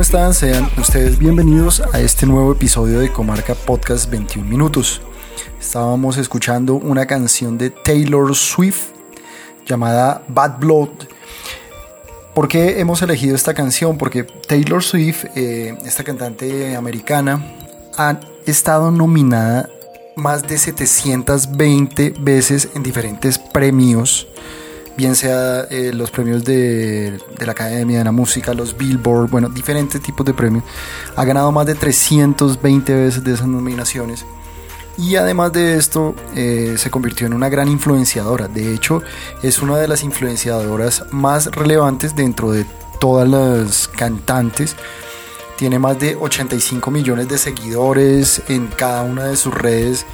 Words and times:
¿Cómo 0.00 0.06
están? 0.06 0.32
Sean 0.32 0.66
ustedes 0.78 1.18
bienvenidos 1.18 1.82
a 1.92 2.00
este 2.00 2.24
nuevo 2.24 2.52
episodio 2.52 3.00
de 3.00 3.12
Comarca 3.12 3.54
Podcast 3.54 4.08
21 4.08 4.48
Minutos. 4.48 5.02
Estábamos 5.60 6.16
escuchando 6.16 6.76
una 6.76 7.04
canción 7.04 7.58
de 7.58 7.68
Taylor 7.68 8.34
Swift 8.34 8.92
llamada 9.66 10.24
Bad 10.26 10.58
Blood. 10.58 10.88
¿Por 12.34 12.48
qué 12.48 12.80
hemos 12.80 13.02
elegido 13.02 13.36
esta 13.36 13.52
canción? 13.52 13.98
Porque 13.98 14.22
Taylor 14.22 14.82
Swift, 14.82 15.26
eh, 15.36 15.76
esta 15.84 16.02
cantante 16.02 16.74
americana, 16.76 17.44
ha 17.98 18.18
estado 18.46 18.90
nominada 18.90 19.68
más 20.16 20.44
de 20.44 20.56
720 20.56 22.14
veces 22.20 22.70
en 22.74 22.82
diferentes 22.82 23.38
premios, 23.38 24.28
bien 25.00 25.16
sea 25.16 25.62
eh, 25.70 25.92
los 25.94 26.10
premios 26.10 26.44
de, 26.44 27.12
de, 27.38 27.46
la 27.46 27.52
Academia 27.52 27.98
de 27.98 28.04
la 28.04 28.12
Música, 28.12 28.52
los 28.52 28.76
Billboard, 28.76 29.30
bueno, 29.30 29.48
diferentes 29.48 29.98
tipos 30.02 30.26
de 30.26 30.34
premios. 30.34 30.62
Ha 31.16 31.24
ganado 31.24 31.50
más 31.52 31.64
de 31.64 31.74
320 31.74 32.94
veces 32.94 33.24
de 33.24 33.32
esas 33.32 33.46
nominaciones. 33.46 34.26
Y 34.98 35.16
además 35.16 35.54
de 35.54 35.78
esto, 35.78 36.14
eh, 36.36 36.74
se 36.76 36.90
convirtió 36.90 37.26
en 37.26 37.32
una 37.32 37.48
gran 37.48 37.68
influenciadora. 37.68 38.46
De 38.46 38.74
hecho, 38.74 39.02
es 39.42 39.62
una 39.62 39.78
de 39.78 39.88
las 39.88 40.02
influenciadoras 40.02 41.04
más 41.12 41.46
relevantes 41.46 42.14
dentro 42.14 42.52
de 42.52 42.66
todas 43.00 43.26
las 43.26 43.88
cantantes. 43.88 44.76
Tiene 45.56 45.78
más 45.78 45.98
de 45.98 46.14
85 46.16 46.90
millones 46.90 47.26
de 47.28 47.38
seguidores 47.38 48.42
en 48.48 48.66
cada 48.66 49.02
una 49.02 49.24
de 49.24 49.36
sus 49.36 49.54
redes. 49.54 50.04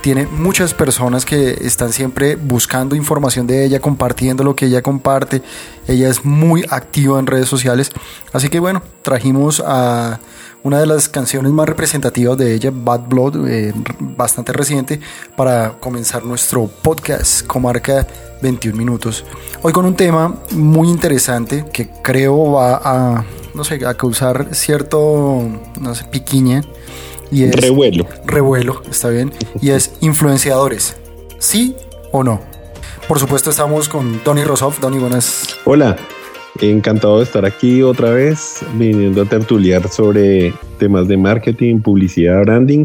Tiene 0.00 0.26
muchas 0.26 0.72
personas 0.72 1.26
que 1.26 1.58
están 1.60 1.92
siempre 1.92 2.36
buscando 2.36 2.96
información 2.96 3.46
de 3.46 3.66
ella, 3.66 3.80
compartiendo 3.80 4.42
lo 4.42 4.56
que 4.56 4.66
ella 4.66 4.80
comparte. 4.80 5.42
Ella 5.86 6.08
es 6.08 6.24
muy 6.24 6.64
activa 6.70 7.18
en 7.18 7.26
redes 7.26 7.48
sociales. 7.48 7.90
Así 8.32 8.48
que 8.48 8.60
bueno, 8.60 8.82
trajimos 9.02 9.62
a 9.64 10.18
una 10.62 10.80
de 10.80 10.86
las 10.86 11.08
canciones 11.08 11.52
más 11.52 11.68
representativas 11.68 12.38
de 12.38 12.54
ella, 12.54 12.70
Bad 12.72 13.08
Blood, 13.08 13.46
eh, 13.48 13.74
bastante 13.98 14.54
reciente, 14.54 15.00
para 15.36 15.72
comenzar 15.80 16.24
nuestro 16.24 16.66
podcast 16.66 17.46
Comarca 17.46 18.06
21 18.42 18.76
Minutos. 18.76 19.24
Hoy 19.62 19.72
con 19.72 19.84
un 19.84 19.94
tema 19.94 20.34
muy 20.52 20.88
interesante 20.88 21.66
que 21.72 21.90
creo 22.02 22.52
va 22.52 22.80
a, 22.82 23.24
no 23.52 23.64
sé, 23.64 23.84
a 23.86 23.94
causar 23.94 24.54
cierto, 24.54 25.42
no 25.78 25.94
sé, 25.94 26.04
piquiña. 26.04 26.62
Y 27.30 27.44
es 27.44 27.54
revuelo. 27.56 28.06
Revuelo, 28.26 28.82
está 28.90 29.08
bien. 29.08 29.32
Y 29.60 29.70
es 29.70 29.92
influenciadores. 30.00 30.96
¿Sí 31.38 31.74
o 32.12 32.24
no? 32.24 32.40
Por 33.08 33.18
supuesto 33.18 33.50
estamos 33.50 33.88
con 33.88 34.18
Tony 34.20 34.44
Rosoff. 34.44 34.80
Tony, 34.80 34.98
buenas. 34.98 35.56
Hola, 35.64 35.96
Encantado 36.60 37.18
de 37.18 37.24
estar 37.24 37.46
aquí 37.46 37.80
otra 37.82 38.10
vez, 38.10 38.60
viniendo 38.74 39.22
a 39.22 39.24
tertuliar 39.24 39.88
sobre 39.88 40.52
temas 40.78 41.08
de 41.08 41.16
marketing, 41.16 41.80
publicidad, 41.80 42.42
branding. 42.42 42.84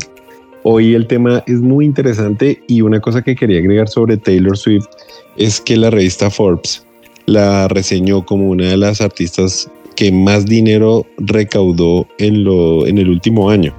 Hoy 0.63 0.93
el 0.93 1.07
tema 1.07 1.43
es 1.45 1.61
muy 1.61 1.85
interesante 1.85 2.61
y 2.67 2.81
una 2.81 3.01
cosa 3.01 3.21
que 3.21 3.35
quería 3.35 3.59
agregar 3.59 3.89
sobre 3.89 4.17
Taylor 4.17 4.57
Swift 4.57 4.85
es 5.35 5.59
que 5.59 5.75
la 5.75 5.89
revista 5.89 6.29
Forbes 6.29 6.85
la 7.25 7.67
reseñó 7.67 8.25
como 8.25 8.49
una 8.49 8.69
de 8.69 8.77
las 8.77 9.01
artistas 9.01 9.69
que 9.95 10.11
más 10.11 10.45
dinero 10.45 11.05
recaudó 11.17 12.07
en, 12.17 12.43
lo, 12.43 12.85
en 12.85 12.97
el 12.97 13.09
último 13.09 13.49
año, 13.49 13.75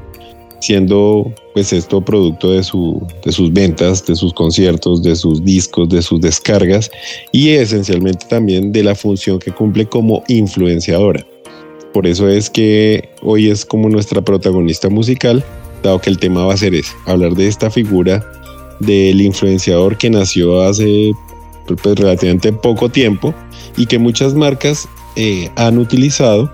siendo 0.60 1.32
pues 1.54 1.72
esto 1.72 2.00
producto 2.00 2.52
de, 2.52 2.62
su, 2.62 3.06
de 3.24 3.32
sus 3.32 3.52
ventas, 3.52 4.04
de 4.06 4.14
sus 4.14 4.32
conciertos, 4.32 5.02
de 5.02 5.16
sus 5.16 5.44
discos, 5.44 5.88
de 5.88 6.02
sus 6.02 6.20
descargas 6.20 6.90
y 7.32 7.50
esencialmente 7.50 8.26
también 8.28 8.72
de 8.72 8.82
la 8.82 8.94
función 8.94 9.38
que 9.38 9.52
cumple 9.52 9.86
como 9.86 10.22
influenciadora. 10.28 11.24
Por 11.92 12.06
eso 12.06 12.28
es 12.28 12.50
que 12.50 13.08
hoy 13.22 13.50
es 13.50 13.64
como 13.64 13.88
nuestra 13.88 14.20
protagonista 14.22 14.90
musical, 14.90 15.44
dado 15.82 16.00
que 16.00 16.10
el 16.10 16.18
tema 16.18 16.44
va 16.44 16.54
a 16.54 16.58
ser 16.58 16.74
ese, 16.74 16.92
hablar 17.06 17.34
de 17.34 17.46
esta 17.46 17.70
figura 17.70 18.24
del 18.80 19.20
influenciador 19.20 19.96
que 19.96 20.10
nació 20.10 20.60
hace 20.60 21.12
pues, 21.66 21.98
relativamente 21.98 22.52
poco 22.52 22.90
tiempo 22.90 23.34
y 23.76 23.86
que 23.86 23.98
muchas 23.98 24.34
marcas 24.34 24.86
eh, 25.16 25.48
han 25.56 25.78
utilizado, 25.78 26.50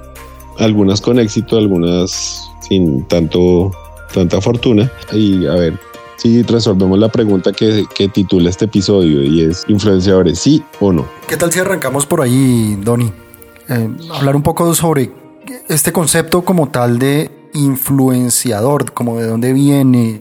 algunas 0.58 1.00
con 1.00 1.18
éxito, 1.18 1.58
algunas 1.58 2.48
sin 2.68 3.02
tanto 3.08 3.72
tanta 4.12 4.40
fortuna. 4.40 4.90
Y 5.12 5.46
a 5.46 5.54
ver 5.54 5.78
si 6.16 6.42
resolvemos 6.42 6.98
la 6.98 7.08
pregunta 7.08 7.52
que, 7.52 7.84
que 7.94 8.08
titula 8.08 8.50
este 8.50 8.66
episodio 8.66 9.24
y 9.24 9.42
es 9.42 9.64
influenciadores, 9.68 10.38
sí 10.38 10.62
o 10.78 10.92
no. 10.92 11.06
¿Qué 11.26 11.36
tal 11.36 11.50
si 11.50 11.58
arrancamos 11.58 12.06
por 12.06 12.20
ahí, 12.20 12.78
Donny? 12.80 13.10
Eh, 13.68 13.88
hablar 14.12 14.36
un 14.36 14.42
poco 14.42 14.72
sobre 14.74 15.10
este 15.68 15.92
concepto 15.92 16.42
como 16.42 16.68
tal 16.68 16.98
de 16.98 17.30
influenciador, 17.54 18.92
como 18.92 19.18
de 19.18 19.26
dónde 19.26 19.52
viene, 19.52 20.20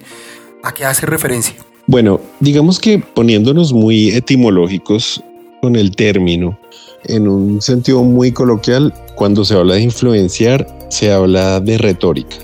a 0.64 0.74
qué 0.74 0.86
hace 0.86 1.06
referencia. 1.06 1.56
Bueno, 1.86 2.20
digamos 2.40 2.80
que 2.80 3.00
poniéndonos 3.00 3.74
muy 3.74 4.10
etimológicos 4.10 5.24
con 5.62 5.76
el 5.76 5.96
término, 5.96 6.58
en 7.04 7.28
un 7.28 7.62
sentido 7.62 8.04
muy 8.04 8.32
coloquial, 8.32 8.94
cuando 9.16 9.46
se 9.46 9.56
habla 9.56 9.76
de 9.76 9.82
influenciar, 9.82 10.68
se 10.90 11.12
habla 11.12 11.60
de 11.60 11.78
retórica 11.78 12.38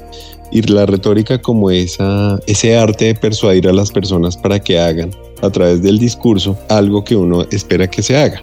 y 0.51 0.61
la 0.61 0.85
retórica 0.85 1.39
como 1.39 1.71
esa, 1.71 2.39
ese 2.47 2.77
arte 2.77 3.05
de 3.05 3.15
persuadir 3.15 3.67
a 3.67 3.73
las 3.73 3.91
personas 3.91 4.37
para 4.37 4.59
que 4.59 4.79
hagan 4.79 5.11
a 5.41 5.49
través 5.49 5.81
del 5.81 5.99
discurso 5.99 6.57
algo 6.69 7.03
que 7.03 7.15
uno 7.15 7.45
espera 7.51 7.87
que 7.87 8.01
se 8.01 8.17
haga. 8.17 8.41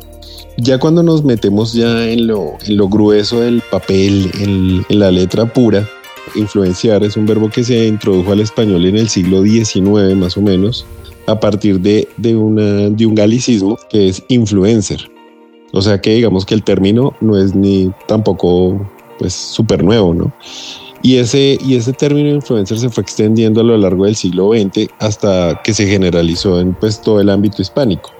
Ya 0.57 0.79
cuando 0.79 1.03
nos 1.03 1.25
metemos 1.25 1.73
ya 1.73 2.09
en 2.09 2.29
lo, 2.29 2.55
en 2.67 2.77
lo 2.77 2.89
grueso 2.89 3.41
del 3.41 3.61
papel, 3.71 4.31
en, 4.39 4.85
la 4.89 5.11
letra 5.11 5.53
pura, 5.53 5.89
influenciar 6.37 7.03
es 7.03 7.17
un 7.17 7.27
verbo 7.27 7.51
que 7.51 7.65
se 7.65 7.87
introdujo 7.87 8.33
al 8.33 8.41
español 8.41 8.85
en 8.87 8.97
el 8.97 9.09
siglo 9.09 9.43
XIX 9.43 10.15
más 10.15 10.37
o 10.37 10.43
menos, 10.43 10.87
a 11.27 11.41
partir 11.41 11.81
de, 11.81 12.07
de, 12.19 12.37
una, 12.37 12.89
de 12.91 13.07
un 13.07 13.15
galicismo 13.15 13.77
que 13.91 14.09
es 14.09 14.23
influencer. 14.29 15.11
O 15.73 15.83
sea 15.83 16.01
que 16.01 16.15
digamos 16.15 16.47
que 16.47 16.55
el 16.55 16.63
término 16.63 17.15
no 17.21 17.37
es 17.37 17.55
ni 17.57 17.91
tampoco 18.07 18.81
pues 19.19 19.33
súper 19.33 19.83
nuevo, 19.83 20.15
¿no? 20.15 20.33
Y 21.05 21.19
ese, 21.19 21.59
y 21.61 21.77
ese 21.77 21.93
término 21.93 22.31
influencer 22.31 22.79
se 22.79 22.89
fue 22.89 23.03
extendiendo 23.03 23.61
a 23.61 23.65
lo 23.65 23.77
largo 23.77 24.07
del 24.07 24.17
siglo 24.17 24.53
XX 24.53 24.89
hasta 25.01 25.61
que 25.63 25.75
se 25.75 25.87
generalizó 25.87 26.59
en 26.59 26.73
pues, 26.73 26.99
todo 26.99 27.21
el 27.21 27.29
ámbito 27.29 27.61
hispánico. 27.61 28.11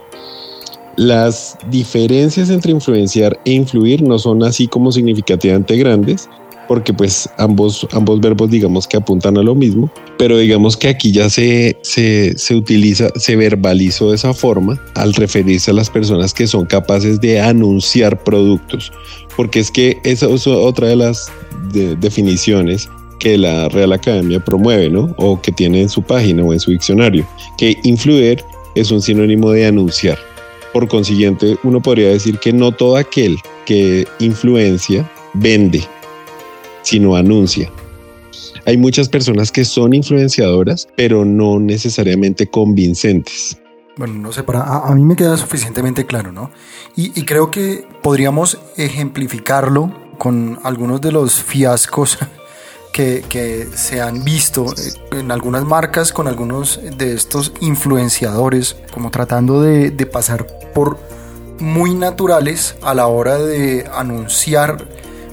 Las 0.97 1.57
diferencias 1.71 2.51
entre 2.51 2.73
influenciar 2.73 3.41
e 3.47 3.53
influir 3.53 4.03
no 4.03 4.19
son 4.19 4.43
así 4.43 4.69
como 4.69 4.93
significativamente 4.93 5.79
grandes, 5.79 6.29
porque 6.69 6.93
pues 6.93 7.27
ambos, 7.39 7.87
ambos 7.93 8.21
verbos 8.21 8.51
digamos 8.51 8.87
que 8.87 8.99
apuntan 8.99 9.39
a 9.39 9.43
lo 9.43 9.55
mismo, 9.55 9.91
pero 10.19 10.37
digamos 10.37 10.77
que 10.77 10.89
aquí 10.89 11.11
ya 11.11 11.31
se, 11.31 11.79
se, 11.83 12.37
se, 12.37 12.55
utiliza, 12.55 13.09
se 13.17 13.35
verbalizó 13.37 14.11
de 14.11 14.17
esa 14.17 14.35
forma 14.35 14.79
al 14.95 15.15
referirse 15.15 15.71
a 15.71 15.75
las 15.75 15.89
personas 15.89 16.35
que 16.35 16.47
son 16.47 16.67
capaces 16.67 17.19
de 17.21 17.41
anunciar 17.41 18.23
productos, 18.23 18.93
porque 19.37 19.61
es 19.61 19.71
que 19.71 19.99
esa 20.05 20.29
es 20.29 20.47
otra 20.47 20.89
de 20.89 20.97
las 20.97 21.31
de 21.73 21.97
definiciones 21.97 22.89
que 23.19 23.39
la 23.39 23.69
Real 23.69 23.93
Academia 23.93 24.41
promueve, 24.41 24.91
¿no? 24.91 25.15
O 25.17 25.41
que 25.41 25.53
tiene 25.53 25.81
en 25.81 25.89
su 25.89 26.03
página 26.03 26.45
o 26.45 26.53
en 26.53 26.61
su 26.61 26.71
diccionario, 26.71 27.27
que 27.57 27.77
influir 27.85 28.43
es 28.75 28.91
un 28.91 29.01
sinónimo 29.01 29.51
de 29.51 29.67
anunciar. 29.67 30.19
Por 30.73 30.89
consiguiente, 30.89 31.57
uno 31.63 31.81
podría 31.81 32.09
decir 32.09 32.39
que 32.39 32.53
no 32.53 32.73
todo 32.73 32.97
aquel 32.97 33.37
que 33.65 34.07
influencia 34.19 35.09
vende, 35.35 35.83
sino 36.83 37.17
anuncia. 37.17 37.71
Hay 38.67 38.77
muchas 38.77 39.09
personas 39.09 39.53
que 39.53 39.65
son 39.65 39.95
influenciadoras, 39.95 40.89
pero 40.97 41.25
no 41.25 41.61
necesariamente 41.61 42.47
convincentes. 42.47 43.59
Bueno, 43.97 44.15
no 44.15 44.33
sé, 44.33 44.43
para, 44.43 44.63
a, 44.63 44.95
mí 44.95 45.05
me 45.05 45.15
queda 45.15 45.37
suficientemente 45.37 46.05
claro, 46.05 46.33
¿no? 46.33 46.51
Y, 46.97 47.19
y 47.19 47.25
creo 47.25 47.51
que 47.51 47.87
podríamos 48.03 48.59
ejemplificarlo 48.77 49.93
con 50.19 50.59
algunos 50.65 51.01
de 51.01 51.13
los 51.13 51.35
fiascos 51.35 52.19
que, 52.93 53.25
que, 53.29 53.69
se 53.75 54.01
han 54.01 54.25
visto 54.25 54.67
en 55.13 55.31
algunas 55.31 55.65
marcas 55.65 56.13
con 56.13 56.27
algunos 56.27 56.81
de 56.97 57.15
estos 57.15 57.53
influenciadores, 57.61 58.77
como 58.93 59.11
tratando 59.11 59.63
de, 59.63 59.91
de 59.91 60.07
pasar 60.07 60.47
por 60.75 60.99
muy 61.61 61.95
naturales 61.95 62.77
a 62.83 62.95
la 62.95 63.07
hora 63.07 63.39
de 63.39 63.89
anunciar 63.95 64.89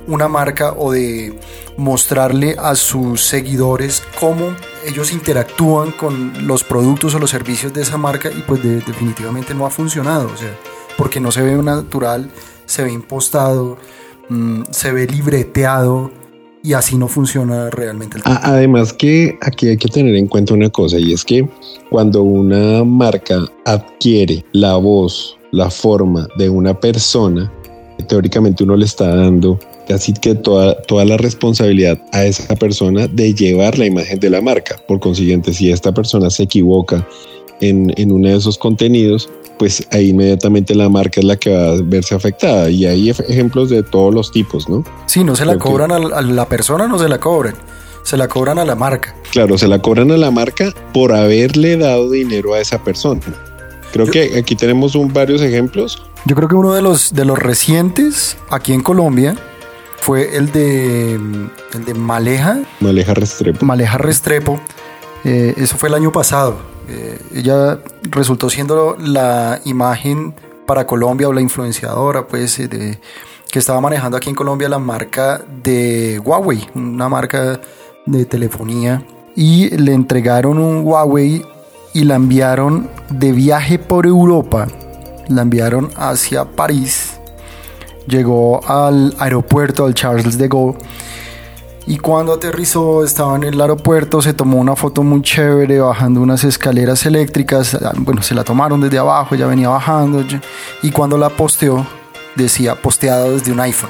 una 0.07 0.27
marca 0.27 0.73
o 0.73 0.91
de 0.91 1.37
mostrarle 1.77 2.55
a 2.59 2.75
sus 2.75 3.21
seguidores 3.23 4.03
cómo 4.19 4.55
ellos 4.85 5.11
interactúan 5.11 5.91
con 5.91 6.47
los 6.47 6.63
productos 6.63 7.15
o 7.15 7.19
los 7.19 7.29
servicios 7.29 7.73
de 7.73 7.81
esa 7.81 7.97
marca 7.97 8.29
y 8.29 8.41
pues 8.41 8.61
de, 8.63 8.81
definitivamente 8.81 9.53
no 9.53 9.65
ha 9.65 9.69
funcionado. 9.69 10.29
O 10.33 10.37
sea, 10.37 10.55
porque 10.97 11.19
no 11.19 11.31
se 11.31 11.41
ve 11.41 11.53
natural, 11.61 12.29
se 12.65 12.83
ve 12.83 12.91
impostado, 12.91 13.77
mm, 14.29 14.63
se 14.71 14.91
ve 14.91 15.07
libreteado 15.07 16.11
y 16.63 16.73
así 16.73 16.97
no 16.97 17.07
funciona 17.07 17.69
realmente. 17.69 18.17
el- 18.17 18.23
Además 18.25 18.93
que 18.93 19.37
aquí 19.41 19.67
hay 19.69 19.77
que 19.77 19.87
tener 19.87 20.15
en 20.15 20.27
cuenta 20.27 20.53
una 20.53 20.69
cosa 20.69 20.97
y 20.99 21.13
es 21.13 21.23
que 21.25 21.47
cuando 21.89 22.21
una 22.23 22.83
marca 22.83 23.39
adquiere 23.65 24.45
la 24.51 24.75
voz, 24.75 25.37
la 25.51 25.69
forma 25.69 26.27
de 26.37 26.49
una 26.49 26.79
persona, 26.79 27.51
teóricamente 28.07 28.63
uno 28.63 28.75
le 28.75 28.85
está 28.85 29.15
dando 29.15 29.59
casi 29.91 30.13
que 30.13 30.35
toda, 30.35 30.81
toda 30.83 31.03
la 31.05 31.17
responsabilidad 31.17 31.99
a 32.13 32.23
esa 32.25 32.55
persona 32.55 33.07
de 33.07 33.33
llevar 33.33 33.77
la 33.77 33.85
imagen 33.85 34.19
de 34.19 34.29
la 34.29 34.39
marca. 34.41 34.77
Por 34.87 34.99
consiguiente, 34.99 35.53
si 35.53 35.69
esta 35.71 35.91
persona 35.91 36.29
se 36.29 36.43
equivoca 36.43 37.05
en, 37.59 37.93
en 37.97 38.11
uno 38.11 38.29
de 38.29 38.35
esos 38.37 38.57
contenidos, 38.57 39.29
pues 39.59 39.85
ahí 39.91 40.09
inmediatamente 40.09 40.73
la 40.75 40.87
marca 40.89 41.19
es 41.19 41.25
la 41.25 41.35
que 41.35 41.49
va 41.53 41.73
a 41.73 41.81
verse 41.83 42.15
afectada. 42.15 42.69
Y 42.69 42.85
hay 42.85 43.09
ej- 43.09 43.25
ejemplos 43.27 43.69
de 43.69 43.83
todos 43.83 44.13
los 44.13 44.31
tipos, 44.31 44.69
¿no? 44.69 44.83
Sí, 45.07 45.23
no 45.23 45.35
se 45.35 45.45
la 45.45 45.53
Creo 45.53 45.63
que- 45.63 45.69
cobran 45.69 45.91
a 45.91 45.99
la- 45.99 46.17
a 46.17 46.21
la 46.21 46.47
persona, 46.47 46.87
no 46.87 46.97
se 46.97 47.09
la 47.09 47.19
cobran, 47.19 47.55
se 48.03 48.15
la 48.17 48.27
cobran 48.29 48.57
a 48.59 48.65
la 48.65 48.75
marca. 48.75 49.13
Claro, 49.31 49.57
se 49.57 49.67
la 49.67 49.79
cobran 49.79 50.09
a 50.11 50.17
la 50.17 50.31
marca 50.31 50.73
por 50.93 51.11
haberle 51.13 51.75
dado 51.77 52.09
dinero 52.09 52.53
a 52.53 52.59
esa 52.61 52.81
persona. 52.83 53.21
Creo 53.91 54.05
Yo- 54.05 54.11
que 54.13 54.37
aquí 54.39 54.55
tenemos 54.55 54.95
un, 54.95 55.11
varios 55.11 55.41
ejemplos. 55.41 56.01
Yo 56.25 56.35
creo 56.35 56.47
que 56.47 56.55
uno 56.55 56.73
de 56.73 56.81
los, 56.81 57.13
de 57.13 57.25
los 57.25 57.37
recientes 57.37 58.37
aquí 58.49 58.73
en 58.73 58.81
Colombia 58.81 59.35
fue 60.01 60.35
el 60.35 60.51
de, 60.51 61.13
el 61.13 61.85
de 61.85 61.93
Maleja, 61.93 62.59
Maleja 62.79 63.13
Restrepo. 63.13 63.65
Maleja 63.65 63.97
Restrepo. 63.97 64.59
Eh, 65.23 65.53
eso 65.57 65.77
fue 65.77 65.89
el 65.89 65.95
año 65.95 66.11
pasado. 66.11 66.57
Eh, 66.89 67.19
ella 67.35 67.79
resultó 68.03 68.49
siendo 68.49 68.97
la 68.99 69.61
imagen 69.65 70.33
para 70.65 70.87
Colombia 70.87 71.29
o 71.29 71.33
la 71.33 71.41
influenciadora, 71.41 72.27
pues, 72.27 72.59
eh, 72.59 72.67
de, 72.67 72.99
que 73.51 73.59
estaba 73.59 73.79
manejando 73.79 74.17
aquí 74.17 74.29
en 74.29 74.35
Colombia 74.35 74.67
la 74.69 74.79
marca 74.79 75.43
de 75.63 76.19
Huawei, 76.23 76.67
una 76.73 77.07
marca 77.07 77.61
de 78.05 78.25
telefonía. 78.25 79.05
Y 79.35 79.69
le 79.77 79.93
entregaron 79.93 80.57
un 80.57 80.83
Huawei 80.83 81.45
y 81.93 82.03
la 82.05 82.15
enviaron 82.15 82.89
de 83.09 83.31
viaje 83.33 83.77
por 83.77 84.07
Europa. 84.07 84.67
La 85.27 85.43
enviaron 85.43 85.91
hacia 85.95 86.45
París. 86.45 87.10
Llegó 88.07 88.65
al 88.67 89.13
aeropuerto, 89.19 89.85
al 89.85 89.93
Charles 89.93 90.37
de 90.37 90.47
Gaulle. 90.47 90.77
Y 91.87 91.97
cuando 91.97 92.33
aterrizó, 92.33 93.03
estaba 93.03 93.35
en 93.35 93.43
el 93.43 93.59
aeropuerto, 93.59 94.21
se 94.21 94.33
tomó 94.33 94.57
una 94.57 94.75
foto 94.75 95.03
muy 95.03 95.21
chévere 95.21 95.79
bajando 95.79 96.21
unas 96.21 96.43
escaleras 96.43 97.05
eléctricas. 97.05 97.75
Ah, 97.75 97.93
Bueno, 97.97 98.21
se 98.21 98.35
la 98.35 98.43
tomaron 98.43 98.81
desde 98.81 98.97
abajo, 98.97 99.35
ya 99.35 99.47
venía 99.47 99.69
bajando. 99.69 100.23
Y 100.83 100.91
cuando 100.91 101.17
la 101.17 101.29
posteó, 101.29 101.85
decía 102.35 102.75
posteado 102.75 103.31
desde 103.31 103.51
un 103.51 103.59
iPhone. 103.59 103.89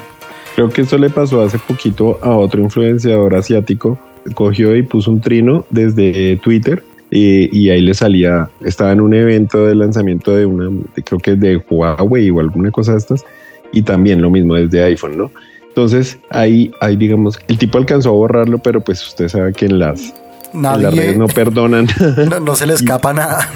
Creo 0.56 0.70
que 0.70 0.82
eso 0.82 0.98
le 0.98 1.10
pasó 1.10 1.42
hace 1.42 1.60
poquito 1.60 2.18
a 2.22 2.30
otro 2.30 2.62
influenciador 2.62 3.36
asiático. 3.36 3.98
Cogió 4.36 4.76
y 4.76 4.84
puso 4.84 5.12
un 5.12 5.22
trino 5.22 5.66
desde 5.70 6.38
Twitter 6.38 6.84
y, 7.12 7.56
y 7.56 7.70
ahí 7.70 7.82
le 7.82 7.94
salía, 7.94 8.50
estaba 8.62 8.94
en 8.94 9.02
un 9.02 9.14
evento 9.14 9.66
de 9.66 9.76
lanzamiento 9.76 10.34
de 10.34 10.46
una, 10.46 10.70
creo 11.04 11.20
que 11.20 11.36
de 11.36 11.58
Huawei 11.58 12.30
o 12.32 12.40
alguna 12.40 12.72
cosa 12.72 12.94
de 12.94 13.00
estas, 13.00 13.26
y 13.72 13.82
también 13.82 14.22
lo 14.22 14.30
mismo 14.30 14.56
desde 14.56 14.84
iPhone, 14.84 15.18
¿no? 15.18 15.32
Entonces 15.68 16.20
ahí, 16.30 16.72
ahí 16.82 16.96
digamos, 16.96 17.40
el 17.48 17.58
tipo 17.58 17.78
alcanzó 17.78 18.10
a 18.10 18.14
borrarlo, 18.14 18.58
pero 18.60 18.82
pues 18.82 19.06
usted 19.08 19.30
sabe 19.30 19.54
que 19.54 19.66
en 19.68 19.80
las, 19.80 20.14
en 20.54 20.62
las 20.62 20.94
redes 20.94 21.18
no 21.18 21.28
perdonan. 21.28 21.88
no, 22.30 22.40
no 22.40 22.56
se 22.56 22.66
le 22.66 22.74
escapa 22.76 23.14
nada. 23.14 23.48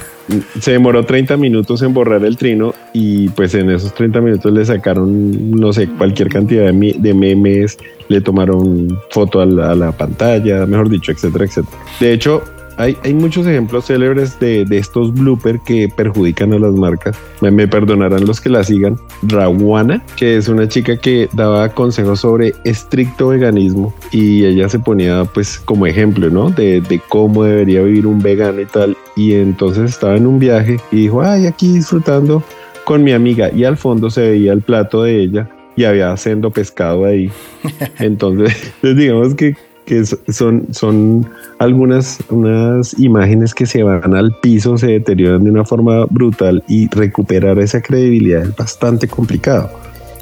Se 0.59 0.71
demoró 0.71 1.05
30 1.05 1.37
minutos 1.37 1.83
en 1.83 1.93
borrar 1.93 2.23
el 2.25 2.35
trino 2.35 2.73
y 2.93 3.29
pues 3.29 3.53
en 3.53 3.69
esos 3.69 3.93
30 3.93 4.21
minutos 4.21 4.51
le 4.51 4.65
sacaron, 4.65 5.51
no 5.51 5.71
sé, 5.71 5.87
cualquier 5.87 6.29
cantidad 6.29 6.73
de 6.73 7.13
memes, 7.13 7.77
le 8.07 8.21
tomaron 8.21 8.97
foto 9.11 9.41
a 9.41 9.45
la, 9.45 9.71
a 9.71 9.75
la 9.75 9.91
pantalla, 9.91 10.65
mejor 10.65 10.89
dicho, 10.89 11.11
etcétera, 11.11 11.45
etcétera. 11.45 11.77
De 11.99 12.13
hecho, 12.13 12.41
hay, 12.77 12.97
hay 13.03 13.13
muchos 13.13 13.45
ejemplos 13.47 13.85
célebres 13.85 14.39
de, 14.39 14.65
de 14.65 14.77
estos 14.77 15.13
bloopers 15.13 15.61
que 15.63 15.89
perjudican 15.89 16.53
a 16.53 16.59
las 16.59 16.73
marcas. 16.73 17.17
Me, 17.41 17.51
me 17.51 17.67
perdonarán 17.67 18.25
los 18.25 18.41
que 18.41 18.49
la 18.49 18.63
sigan. 18.63 18.97
Rawana, 19.23 20.03
que 20.15 20.37
es 20.37 20.47
una 20.47 20.67
chica 20.67 20.97
que 20.97 21.29
daba 21.33 21.69
consejos 21.69 22.21
sobre 22.21 22.53
estricto 22.63 23.29
veganismo 23.29 23.93
y 24.11 24.45
ella 24.45 24.69
se 24.69 24.79
ponía 24.79 25.25
pues 25.25 25.59
como 25.59 25.85
ejemplo, 25.87 26.29
¿no? 26.29 26.49
De, 26.49 26.81
de 26.81 26.99
cómo 27.09 27.43
debería 27.43 27.81
vivir 27.81 28.07
un 28.07 28.21
vegano 28.21 28.61
y 28.61 28.65
tal. 28.65 28.97
Y 29.15 29.33
entonces 29.33 29.91
estaba 29.91 30.15
en 30.15 30.27
un 30.27 30.39
viaje 30.39 30.77
y 30.91 31.03
dijo, 31.03 31.21
ay, 31.21 31.47
aquí 31.47 31.73
disfrutando 31.73 32.43
con 32.83 33.03
mi 33.03 33.11
amiga. 33.11 33.51
Y 33.53 33.63
al 33.63 33.77
fondo 33.77 34.09
se 34.09 34.21
veía 34.21 34.53
el 34.53 34.61
plato 34.61 35.03
de 35.03 35.21
ella 35.21 35.49
y 35.75 35.83
había 35.83 36.11
haciendo 36.11 36.51
pescado 36.51 37.05
ahí. 37.05 37.29
Entonces, 37.99 38.73
pues, 38.81 38.95
digamos 38.95 39.35
que, 39.35 39.55
que 39.85 40.03
son, 40.05 40.67
son 40.71 41.29
algunas 41.59 42.19
unas 42.29 42.97
imágenes 42.99 43.53
que 43.53 43.65
se 43.65 43.83
van 43.83 44.15
al 44.15 44.35
piso, 44.41 44.77
se 44.77 44.87
deterioran 44.87 45.43
de 45.43 45.51
una 45.51 45.63
forma 45.63 46.05
brutal 46.05 46.63
y 46.67 46.89
recuperar 46.89 47.59
esa 47.59 47.81
credibilidad 47.81 48.43
es 48.43 48.55
bastante 48.55 49.07
complicado. 49.07 49.69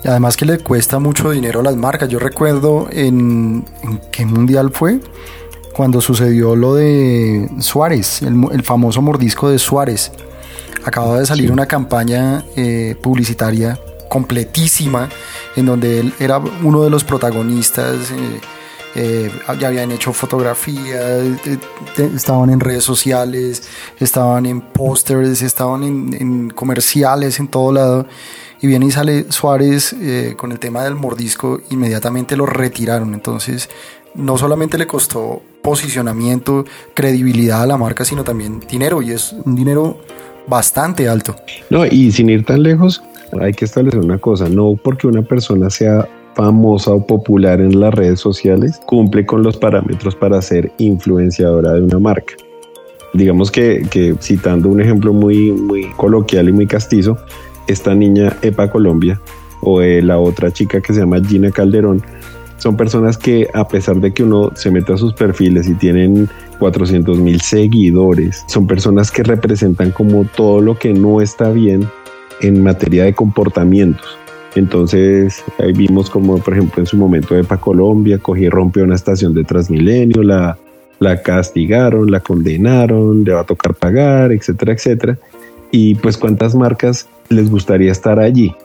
Y 0.03 0.09
además 0.09 0.35
que 0.35 0.45
le 0.45 0.59
cuesta 0.59 0.99
mucho 0.99 1.31
dinero 1.31 1.61
a 1.61 1.63
las 1.63 1.77
marcas. 1.77 2.09
Yo 2.09 2.19
recuerdo 2.19 2.87
en, 2.91 3.63
en 3.83 4.01
qué 4.11 4.25
mundial 4.25 4.71
fue 4.71 4.99
cuando 5.73 6.01
sucedió 6.01 6.55
lo 6.55 6.75
de 6.75 7.49
Suárez, 7.59 8.21
el, 8.21 8.35
el 8.51 8.63
famoso 8.63 9.01
mordisco 9.01 9.49
de 9.49 9.59
Suárez. 9.59 10.11
Acababa 10.85 11.19
de 11.19 11.25
salir 11.25 11.51
una 11.51 11.65
campaña 11.65 12.43
eh, 12.57 12.95
publicitaria 13.01 13.79
completísima 14.09 15.09
en 15.55 15.65
donde 15.65 16.01
él 16.01 16.13
era 16.19 16.41
uno 16.63 16.83
de 16.83 16.89
los 16.89 17.03
protagonistas. 17.03 18.11
eh, 18.11 18.39
eh, 18.95 19.31
ya 19.59 19.67
habían 19.67 19.91
hecho 19.91 20.13
fotografías, 20.13 21.01
eh, 21.45 21.57
te- 21.95 22.05
estaban 22.15 22.49
en 22.49 22.59
redes 22.59 22.83
sociales, 22.83 23.63
estaban 23.99 24.45
en 24.45 24.61
pósters, 24.61 25.41
estaban 25.41 25.83
en, 25.83 26.13
en 26.19 26.49
comerciales, 26.49 27.39
en 27.39 27.47
todo 27.47 27.71
lado. 27.71 28.05
Y 28.61 28.67
viene 28.67 28.85
y 28.85 28.91
sale 28.91 29.25
Suárez 29.29 29.93
eh, 29.93 30.35
con 30.37 30.51
el 30.53 30.59
tema 30.59 30.83
del 30.83 30.95
mordisco, 30.95 31.59
inmediatamente 31.69 32.37
lo 32.37 32.45
retiraron. 32.45 33.13
Entonces, 33.13 33.69
no 34.15 34.37
solamente 34.37 34.77
le 34.77 34.87
costó 34.87 35.41
posicionamiento, 35.61 36.63
credibilidad 36.93 37.61
a 37.63 37.65
la 37.67 37.77
marca, 37.77 38.05
sino 38.05 38.23
también 38.23 38.61
dinero. 38.69 39.01
Y 39.01 39.11
es 39.11 39.33
un 39.43 39.55
dinero 39.55 39.99
bastante 40.47 41.09
alto. 41.09 41.35
No, 41.69 41.85
y 41.85 42.11
sin 42.11 42.29
ir 42.29 42.45
tan 42.45 42.63
lejos, 42.63 43.01
hay 43.41 43.51
que 43.53 43.65
establecer 43.65 43.99
una 43.99 44.17
cosa, 44.17 44.47
no 44.47 44.79
porque 44.81 45.07
una 45.07 45.23
persona 45.23 45.69
sea 45.69 46.07
famosa 46.35 46.91
o 46.91 47.05
popular 47.05 47.61
en 47.61 47.79
las 47.79 47.93
redes 47.93 48.19
sociales, 48.19 48.79
cumple 48.85 49.25
con 49.25 49.43
los 49.43 49.57
parámetros 49.57 50.15
para 50.15 50.41
ser 50.41 50.71
influenciadora 50.77 51.73
de 51.73 51.81
una 51.81 51.99
marca. 51.99 52.33
Digamos 53.13 53.51
que, 53.51 53.85
citando 54.19 54.69
un 54.69 54.81
ejemplo 54.81 55.13
muy, 55.13 55.51
muy 55.51 55.89
coloquial 55.97 56.49
y 56.49 56.51
muy 56.51 56.65
castizo, 56.65 57.17
esta 57.67 57.93
niña 57.93 58.35
Epa 58.41 58.69
Colombia 58.69 59.19
o 59.61 59.81
eh, 59.81 60.01
la 60.01 60.19
otra 60.19 60.51
chica 60.51 60.81
que 60.81 60.93
se 60.93 60.99
llama 60.99 61.21
Gina 61.23 61.51
Calderón, 61.51 62.03
son 62.57 62.77
personas 62.77 63.17
que 63.17 63.47
a 63.53 63.67
pesar 63.67 63.97
de 63.97 64.13
que 64.13 64.23
uno 64.23 64.51
se 64.55 64.71
meta 64.71 64.93
a 64.93 64.97
sus 64.97 65.13
perfiles 65.13 65.67
y 65.67 65.73
tienen 65.75 66.29
400 66.59 67.17
mil 67.17 67.41
seguidores, 67.41 68.43
son 68.47 68.67
personas 68.67 69.11
que 69.11 69.23
representan 69.23 69.91
como 69.91 70.25
todo 70.25 70.61
lo 70.61 70.77
que 70.77 70.93
no 70.93 71.21
está 71.21 71.51
bien 71.51 71.87
en 72.41 72.63
materia 72.63 73.03
de 73.03 73.13
comportamientos. 73.13 74.22
Entonces 74.55 75.43
ahí 75.59 75.73
vimos 75.73 76.09
como 76.09 76.37
por 76.37 76.53
ejemplo 76.53 76.81
en 76.81 76.85
su 76.85 76.97
momento 76.97 77.35
Epa 77.35 77.57
Colombia 77.57 78.19
cogió 78.19 78.47
y 78.47 78.49
rompió 78.49 78.83
una 78.83 78.95
estación 78.95 79.33
de 79.33 79.43
Transmilenio, 79.43 80.21
la, 80.21 80.57
la 80.99 81.21
castigaron, 81.21 82.11
la 82.11 82.19
condenaron, 82.19 83.23
le 83.23 83.33
va 83.33 83.41
a 83.41 83.45
tocar 83.45 83.73
pagar, 83.73 84.31
etcétera, 84.31 84.73
etcétera. 84.73 85.17
Y 85.71 85.95
pues 85.95 86.17
cuántas 86.17 86.53
marcas 86.53 87.07
les 87.29 87.49
gustaría 87.49 87.91
estar 87.91 88.19
allí 88.19 88.55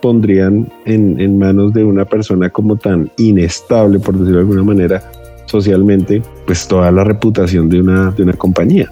pondrían 0.00 0.70
en, 0.84 1.20
en 1.20 1.38
manos 1.38 1.72
de 1.72 1.84
una 1.84 2.04
persona 2.04 2.50
como 2.50 2.76
tan 2.76 3.10
inestable, 3.16 3.98
por 3.98 4.14
decirlo 4.14 4.36
de 4.36 4.40
alguna 4.42 4.62
manera, 4.62 5.02
socialmente, 5.46 6.22
pues 6.46 6.68
toda 6.68 6.90
la 6.90 7.04
reputación 7.04 7.68
de 7.68 7.80
una, 7.80 8.10
de 8.10 8.22
una 8.22 8.32
compañía. 8.34 8.90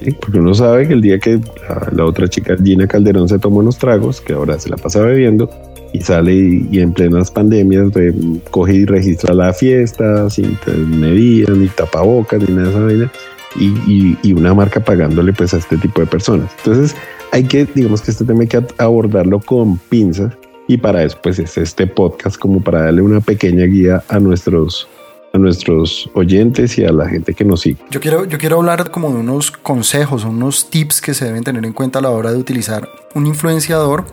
¿sí? 0.00 0.12
Porque 0.12 0.38
uno 0.38 0.54
sabe 0.54 0.86
que 0.86 0.94
el 0.94 1.00
día 1.00 1.18
que 1.18 1.40
la, 1.68 1.88
la 1.92 2.04
otra 2.04 2.28
chica, 2.28 2.56
Gina 2.62 2.86
Calderón, 2.86 3.28
se 3.28 3.38
tomó 3.38 3.58
unos 3.58 3.78
tragos, 3.78 4.20
que 4.20 4.32
ahora 4.32 4.58
se 4.58 4.68
la 4.68 4.76
pasa 4.76 5.00
bebiendo, 5.02 5.50
y 5.92 6.00
sale 6.00 6.34
y, 6.34 6.68
y 6.70 6.80
en 6.80 6.92
plenas 6.92 7.30
pandemias 7.30 7.92
de- 7.92 8.14
coge 8.50 8.74
y 8.74 8.84
registra 8.84 9.34
la 9.34 9.52
fiesta 9.52 10.28
sin 10.30 10.56
medidas, 11.00 11.56
ni 11.56 11.68
tapabocas, 11.68 12.40
ni 12.48 12.54
nada 12.54 12.64
de 12.68 12.70
esa 12.70 12.80
vaina, 12.84 13.12
y, 13.58 13.66
y- 13.90 14.18
y 14.22 14.32
una 14.32 14.54
marca 14.54 14.80
pagándole 14.80 15.32
pues 15.32 15.54
a 15.54 15.58
este 15.58 15.76
tipo 15.78 16.00
de 16.00 16.06
personas. 16.06 16.50
Entonces 16.58 16.94
hay 17.32 17.44
que, 17.44 17.66
digamos 17.74 18.02
que 18.02 18.10
este 18.10 18.24
tema 18.24 18.42
hay 18.42 18.48
que 18.48 18.62
abordarlo 18.78 19.40
con 19.40 19.78
pinzas 19.78 20.32
y 20.66 20.76
para 20.76 21.02
eso 21.02 21.16
pues 21.22 21.38
es 21.38 21.56
este 21.56 21.86
podcast 21.86 22.38
como 22.38 22.60
para 22.60 22.82
darle 22.82 23.02
una 23.02 23.20
pequeña 23.20 23.64
guía 23.64 24.02
a 24.08 24.18
nuestros 24.20 24.86
a 25.34 25.38
nuestros 25.38 26.08
oyentes 26.14 26.78
y 26.78 26.84
a 26.86 26.90
la 26.90 27.06
gente 27.06 27.34
que 27.34 27.44
nos 27.44 27.60
sigue. 27.60 27.76
Yo 27.90 28.00
quiero, 28.00 28.24
yo 28.24 28.38
quiero 28.38 28.56
hablar 28.56 28.90
como 28.90 29.10
de 29.12 29.18
unos 29.18 29.50
consejos, 29.50 30.24
unos 30.24 30.70
tips 30.70 31.02
que 31.02 31.12
se 31.12 31.26
deben 31.26 31.44
tener 31.44 31.66
en 31.66 31.74
cuenta 31.74 31.98
a 31.98 32.02
la 32.02 32.08
hora 32.08 32.32
de 32.32 32.38
utilizar 32.38 32.88
un 33.14 33.26
influenciador 33.26 34.06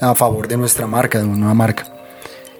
a 0.00 0.14
favor 0.14 0.48
de 0.48 0.56
nuestra 0.56 0.86
marca, 0.86 1.18
de 1.18 1.24
una 1.24 1.36
nueva 1.36 1.54
marca. 1.54 1.96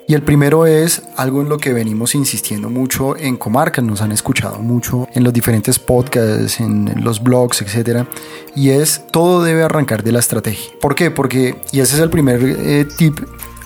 Y 0.09 0.15
el 0.15 0.23
primero 0.23 0.67
es 0.67 1.03
algo 1.17 1.43
en 1.43 1.49
lo 1.49 1.59
que 1.59 1.73
venimos 1.73 2.15
insistiendo 2.15 2.71
mucho 2.71 3.17
en 3.17 3.37
Comarca, 3.37 3.83
nos 3.83 4.03
han 4.03 4.13
escuchado 4.13 4.61
mucho 4.61 5.09
en 5.13 5.25
los 5.25 5.33
diferentes 5.33 5.81
podcasts, 5.81 6.61
en 6.61 6.95
los 7.03 7.21
blogs, 7.21 7.63
etc. 7.63 8.07
Y 8.55 8.71
es 8.71 9.03
todo 9.11 9.43
debe 9.43 9.65
arrancar 9.65 10.05
de 10.05 10.13
la 10.13 10.21
estrategia. 10.21 10.71
¿Por 10.81 10.95
qué? 10.95 11.11
Porque, 11.11 11.57
y 11.73 11.81
ese 11.81 11.97
es 11.97 12.03
el 12.03 12.11
primer 12.11 12.41
eh, 12.41 12.87
tip, 12.97 13.19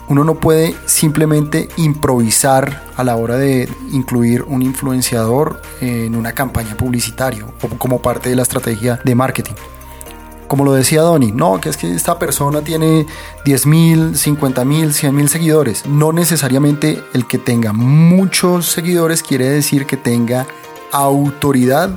uno 0.08 0.24
no 0.24 0.40
puede 0.40 0.74
simplemente 0.86 1.68
improvisar 1.76 2.84
a 2.96 3.04
la 3.04 3.16
hora 3.16 3.36
de 3.36 3.68
incluir 3.92 4.42
un 4.42 4.62
influenciador 4.62 5.60
en 5.82 6.16
una 6.16 6.32
campaña 6.32 6.74
publicitaria 6.74 7.44
o 7.44 7.68
como 7.76 8.00
parte 8.00 8.30
de 8.30 8.36
la 8.36 8.42
estrategia 8.42 8.98
de 9.04 9.14
marketing 9.14 9.54
como 10.50 10.64
lo 10.64 10.73
decía 10.73 11.02
Donny, 11.02 11.30
no, 11.30 11.61
que 11.61 11.69
es 11.69 11.76
que 11.76 11.95
esta 11.95 12.19
persona 12.19 12.61
tiene 12.62 13.07
10 13.45 13.66
mil, 13.66 14.16
50 14.16 14.64
mil, 14.64 14.92
100 14.92 15.14
mil 15.14 15.28
seguidores. 15.28 15.87
No 15.87 16.12
necesariamente 16.12 16.99
el 17.14 17.28
que 17.28 17.38
tenga 17.38 17.73
muchos 17.73 18.66
seguidores 18.66 19.23
quiere 19.23 19.49
decir 19.49 19.87
que 19.87 19.97
tenga 19.97 20.49
autoridad 20.90 21.90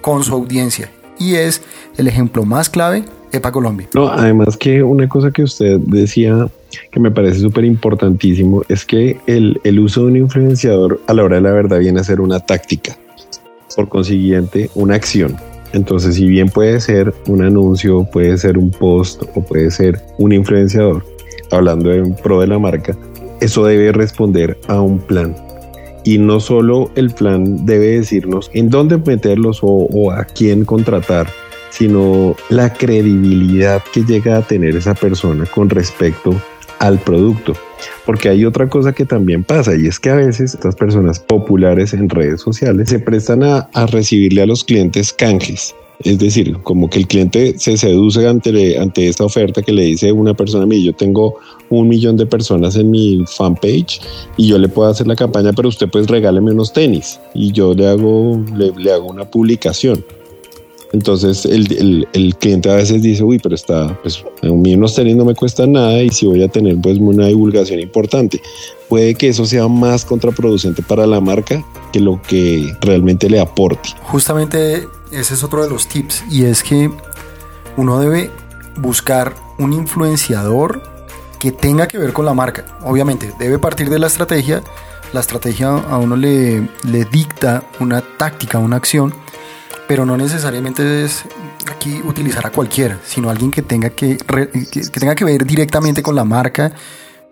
con 0.00 0.24
su 0.24 0.34
audiencia. 0.34 0.90
Y 1.16 1.36
es 1.36 1.62
el 1.96 2.08
ejemplo 2.08 2.44
más 2.44 2.68
clave, 2.68 3.04
EPA 3.30 3.52
Colombia. 3.52 3.88
No, 3.94 4.08
además 4.08 4.56
que 4.56 4.82
una 4.82 5.08
cosa 5.08 5.30
que 5.30 5.44
usted 5.44 5.78
decía 5.78 6.48
que 6.90 6.98
me 6.98 7.12
parece 7.12 7.38
súper 7.38 7.64
importantísimo 7.64 8.64
es 8.68 8.84
que 8.84 9.20
el, 9.28 9.60
el 9.62 9.78
uso 9.78 10.00
de 10.00 10.06
un 10.08 10.16
influenciador 10.16 11.00
a 11.06 11.14
la 11.14 11.22
hora 11.22 11.36
de 11.36 11.42
la 11.42 11.52
verdad 11.52 11.78
viene 11.78 12.00
a 12.00 12.04
ser 12.04 12.20
una 12.20 12.40
táctica. 12.40 12.96
Por 13.76 13.88
consiguiente, 13.88 14.68
una 14.74 14.96
acción 14.96 15.36
entonces, 15.72 16.16
si 16.16 16.26
bien 16.26 16.48
puede 16.48 16.80
ser 16.80 17.14
un 17.26 17.42
anuncio, 17.42 18.04
puede 18.10 18.36
ser 18.38 18.58
un 18.58 18.70
post 18.70 19.22
o 19.34 19.42
puede 19.42 19.70
ser 19.70 20.00
un 20.18 20.32
influenciador 20.32 21.04
hablando 21.50 21.92
en 21.92 22.14
pro 22.14 22.40
de 22.40 22.46
la 22.46 22.58
marca, 22.58 22.96
eso 23.40 23.64
debe 23.64 23.92
responder 23.92 24.58
a 24.68 24.80
un 24.80 24.98
plan. 24.98 25.34
Y 26.04 26.18
no 26.18 26.40
solo 26.40 26.90
el 26.94 27.10
plan 27.10 27.66
debe 27.66 27.98
decirnos 27.98 28.50
en 28.54 28.70
dónde 28.70 28.96
meterlos 28.98 29.60
o, 29.62 30.10
a 30.10 30.24
quién 30.24 30.64
contratar, 30.64 31.28
sino 31.70 32.34
la 32.48 32.72
credibilidad 32.72 33.82
que 33.92 34.02
llega 34.02 34.38
a 34.38 34.42
tener 34.42 34.76
esa 34.76 34.94
persona 34.94 35.44
con 35.46 35.68
respecto 35.68 36.34
al 36.78 36.98
producto. 36.98 37.52
Porque 38.10 38.28
hay 38.28 38.44
otra 38.44 38.68
cosa 38.68 38.92
que 38.92 39.04
también 39.04 39.44
pasa 39.44 39.76
y 39.76 39.86
es 39.86 40.00
que 40.00 40.10
a 40.10 40.16
veces 40.16 40.54
estas 40.54 40.74
personas 40.74 41.20
populares 41.20 41.94
en 41.94 42.08
redes 42.08 42.40
sociales 42.40 42.88
se 42.88 42.98
prestan 42.98 43.44
a, 43.44 43.68
recibirle 43.86 44.42
a 44.42 44.46
los 44.46 44.64
clientes 44.64 45.12
canjes. 45.12 45.76
Es 46.02 46.18
decir, 46.18 46.56
como 46.64 46.90
que 46.90 46.98
el 46.98 47.06
cliente 47.06 47.56
se 47.56 47.76
seduce 47.76 48.26
ante, 48.26 48.76
ante 48.80 49.06
esta 49.06 49.22
oferta 49.22 49.62
que 49.62 49.70
le 49.70 49.82
dice 49.82 50.10
una 50.10 50.34
persona 50.34 50.64
a 50.64 50.66
mí, 50.66 50.82
yo 50.82 50.92
tengo 50.92 51.36
un 51.68 51.86
millón 51.86 52.16
de 52.16 52.26
personas 52.26 52.74
en 52.74 52.90
mi 52.90 53.22
fanpage 53.28 54.00
y 54.36 54.48
yo 54.48 54.58
le 54.58 54.66
puedo 54.66 54.90
hacer 54.90 55.06
la 55.06 55.14
campaña, 55.14 55.52
pero 55.52 55.68
usted 55.68 55.88
pues 55.88 56.08
regáleme 56.08 56.50
unos 56.50 56.72
tenis 56.72 57.20
y 57.32 57.52
yo 57.52 57.74
le 57.74 57.86
hago, 57.86 58.44
le 58.76 58.92
hago 58.92 59.06
una 59.06 59.30
publicación. 59.30 60.04
Entonces 60.92 61.44
el, 61.44 62.08
el, 62.12 62.36
cliente 62.36 62.70
a 62.70 62.74
veces 62.74 63.00
dice, 63.00 63.22
uy, 63.22 63.38
pero 63.38 63.54
está, 63.54 63.96
pues 64.02 64.24
a 64.42 64.46
mí 64.46 64.74
unos 64.74 64.94
tenis 64.94 65.14
no 65.14 65.24
me 65.24 65.34
cuesta 65.34 65.66
nada 65.66 66.02
y 66.02 66.10
si 66.10 66.26
voy 66.26 66.42
a 66.42 66.48
tener 66.48 66.76
pues 66.80 66.98
una 66.98 67.26
divulgación 67.26 67.78
importante. 67.78 68.42
Puede 68.88 69.14
que 69.14 69.28
eso 69.28 69.46
sea 69.46 69.68
más 69.68 70.04
contraproducente 70.04 70.82
para 70.82 71.06
la 71.06 71.20
marca 71.20 71.64
que 71.92 72.00
lo 72.00 72.20
que 72.22 72.74
realmente 72.80 73.30
le 73.30 73.38
aporte. 73.38 73.90
Justamente 74.02 74.88
ese 75.12 75.34
es 75.34 75.44
otro 75.44 75.62
de 75.62 75.70
los 75.70 75.86
tips 75.86 76.24
y 76.28 76.44
es 76.44 76.64
que 76.64 76.90
uno 77.76 78.00
debe 78.00 78.30
buscar 78.76 79.34
un 79.58 79.72
influenciador 79.72 80.82
que 81.38 81.52
tenga 81.52 81.86
que 81.86 81.98
ver 81.98 82.12
con 82.12 82.24
la 82.24 82.34
marca. 82.34 82.66
Obviamente 82.82 83.32
debe 83.38 83.60
partir 83.60 83.90
de 83.90 84.00
la 84.00 84.08
estrategia. 84.08 84.62
La 85.12 85.20
estrategia 85.20 85.68
a 85.68 85.98
uno 85.98 86.16
le, 86.16 86.68
le 86.84 87.04
dicta 87.04 87.64
una 87.78 88.00
táctica, 88.00 88.58
una 88.58 88.76
acción 88.76 89.12
pero 89.90 90.06
no 90.06 90.16
necesariamente 90.16 91.04
es 91.04 91.24
aquí 91.68 92.00
utilizar 92.04 92.46
a 92.46 92.50
cualquiera, 92.50 93.00
sino 93.04 93.28
alguien 93.28 93.50
que 93.50 93.60
tenga 93.60 93.90
que, 93.90 94.18
que, 94.18 94.82
tenga 94.82 95.16
que 95.16 95.24
ver 95.24 95.44
directamente 95.44 96.00
con 96.00 96.14
la 96.14 96.22
marca, 96.22 96.70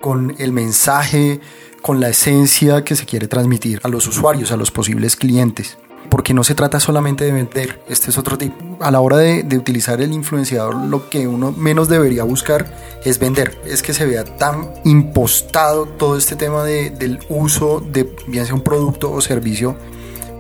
con 0.01 0.35
el 0.41 0.51
mensaje, 0.51 1.39
con 1.83 2.01
la 2.01 2.09
esencia 2.09 2.83
que 2.83 2.97
se 2.97 3.07
quiere 3.07 3.29
transmitir 3.29 3.79
a 3.85 3.89
los 3.89 4.09
usuarios, 4.09 4.51
a 4.51 4.57
los 4.57 4.73
posibles 4.73 5.15
clientes. 5.15 5.79
Porque 6.11 6.35
no 6.35 6.43
se 6.43 6.57
trata 6.57 6.81
solamente 6.81 7.25
de 7.25 7.31
vender, 7.31 7.81
este 7.89 8.11
es 8.11 8.19
otro 8.19 8.37
tipo. 8.37 8.57
A 8.81 8.91
la 8.91 8.99
hora 8.99 9.19
de, 9.19 9.45
de 9.45 9.57
utilizar 9.57 10.01
el 10.01 10.13
influenciador, 10.13 10.75
lo 10.75 11.09
que 11.11 11.29
uno 11.29 11.53
menos 11.53 11.89
debería 11.89 12.25
buscar 12.25 12.77
es 13.05 13.21
vender. 13.21 13.57
Es 13.67 13.85
que 13.85 13.95
se 13.95 14.05
vea 14.05 14.25
tan 14.25 14.73
impostado 14.85 15.87
todo 15.87 16.19
este 16.19 16.35
tema 16.35 16.65
de, 16.65 16.91
del 16.91 17.21
uso 17.29 17.79
de 17.79 18.13
bien 18.27 18.47
sea 18.47 18.57
un 18.57 18.63
producto 18.63 19.13
o 19.13 19.21
servicio 19.21 19.77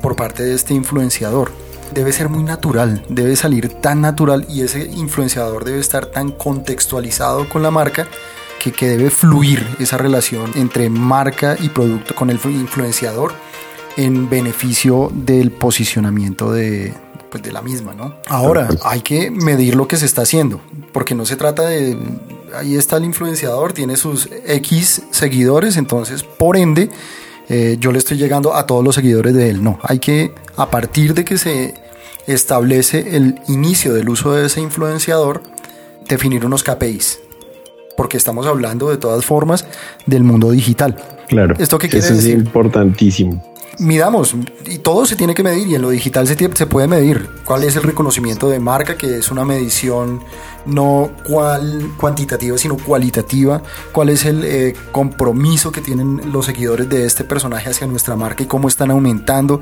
por 0.02 0.16
parte 0.16 0.42
de 0.42 0.56
este 0.56 0.74
influenciador 0.74 1.67
debe 1.92 2.12
ser 2.12 2.28
muy 2.28 2.42
natural, 2.42 3.04
debe 3.08 3.36
salir 3.36 3.68
tan 3.68 4.00
natural 4.00 4.46
y 4.48 4.62
ese 4.62 4.86
influenciador 4.86 5.64
debe 5.64 5.78
estar 5.78 6.06
tan 6.06 6.32
contextualizado 6.32 7.48
con 7.48 7.62
la 7.62 7.70
marca 7.70 8.06
que, 8.60 8.72
que 8.72 8.88
debe 8.88 9.10
fluir 9.10 9.66
esa 9.78 9.98
relación 9.98 10.50
entre 10.54 10.90
marca 10.90 11.56
y 11.60 11.68
producto 11.68 12.14
con 12.14 12.30
el 12.30 12.38
influenciador 12.44 13.32
en 13.96 14.28
beneficio 14.28 15.10
del 15.12 15.50
posicionamiento 15.50 16.52
de, 16.52 16.94
pues 17.30 17.42
de 17.42 17.52
la 17.52 17.62
misma, 17.62 17.94
¿no? 17.94 18.14
Ahora, 18.28 18.68
hay 18.84 19.00
que 19.00 19.30
medir 19.30 19.74
lo 19.74 19.88
que 19.88 19.96
se 19.96 20.06
está 20.06 20.22
haciendo, 20.22 20.60
porque 20.92 21.14
no 21.14 21.26
se 21.26 21.36
trata 21.36 21.62
de, 21.64 21.98
ahí 22.54 22.76
está 22.76 22.96
el 22.96 23.04
influenciador, 23.04 23.72
tiene 23.72 23.96
sus 23.96 24.28
X 24.46 25.02
seguidores, 25.10 25.76
entonces, 25.76 26.22
por 26.22 26.56
ende, 26.56 26.90
eh, 27.48 27.76
yo 27.80 27.92
le 27.92 27.98
estoy 27.98 28.16
llegando 28.16 28.54
a 28.54 28.66
todos 28.66 28.84
los 28.84 28.94
seguidores 28.94 29.34
de 29.34 29.50
él. 29.50 29.62
No, 29.62 29.78
hay 29.82 29.98
que, 29.98 30.34
a 30.56 30.70
partir 30.70 31.14
de 31.14 31.24
que 31.24 31.38
se 31.38 31.74
establece 32.26 33.16
el 33.16 33.40
inicio 33.48 33.94
del 33.94 34.08
uso 34.08 34.32
de 34.32 34.46
ese 34.46 34.60
influenciador, 34.60 35.42
definir 36.08 36.44
unos 36.44 36.62
KPIs. 36.62 37.20
Porque 37.96 38.16
estamos 38.16 38.46
hablando 38.46 38.90
de 38.90 38.96
todas 38.96 39.24
formas 39.24 39.64
del 40.06 40.24
mundo 40.24 40.50
digital. 40.50 40.96
Claro. 41.28 41.54
¿Esto 41.58 41.78
qué 41.78 41.88
quiere 41.88 42.06
eso 42.06 42.14
decir? 42.14 42.36
Es 42.36 42.44
importantísimo 42.44 43.42
midamos 43.78 44.34
y 44.66 44.78
todo 44.78 45.06
se 45.06 45.16
tiene 45.16 45.34
que 45.34 45.42
medir 45.42 45.68
y 45.68 45.74
en 45.74 45.82
lo 45.82 45.90
digital 45.90 46.26
se, 46.26 46.66
puede 46.66 46.86
medir. 46.86 47.28
Cuál 47.44 47.64
es 47.64 47.76
el 47.76 47.82
reconocimiento 47.82 48.48
de 48.48 48.58
marca 48.58 48.96
que 48.96 49.18
es 49.18 49.30
una 49.30 49.44
medición 49.44 50.22
no 50.66 51.10
cual, 51.26 51.92
cuantitativa 51.96 52.58
sino 52.58 52.76
cualitativa. 52.76 53.62
Cuál 53.92 54.10
es 54.10 54.24
el 54.24 54.44
eh, 54.44 54.74
compromiso 54.92 55.72
que 55.72 55.80
tienen 55.80 56.32
los 56.32 56.46
seguidores 56.46 56.88
de 56.88 57.06
este 57.06 57.24
personaje 57.24 57.70
hacia 57.70 57.86
nuestra 57.86 58.16
marca 58.16 58.42
y 58.42 58.46
cómo 58.46 58.68
están 58.68 58.90
aumentando 58.90 59.60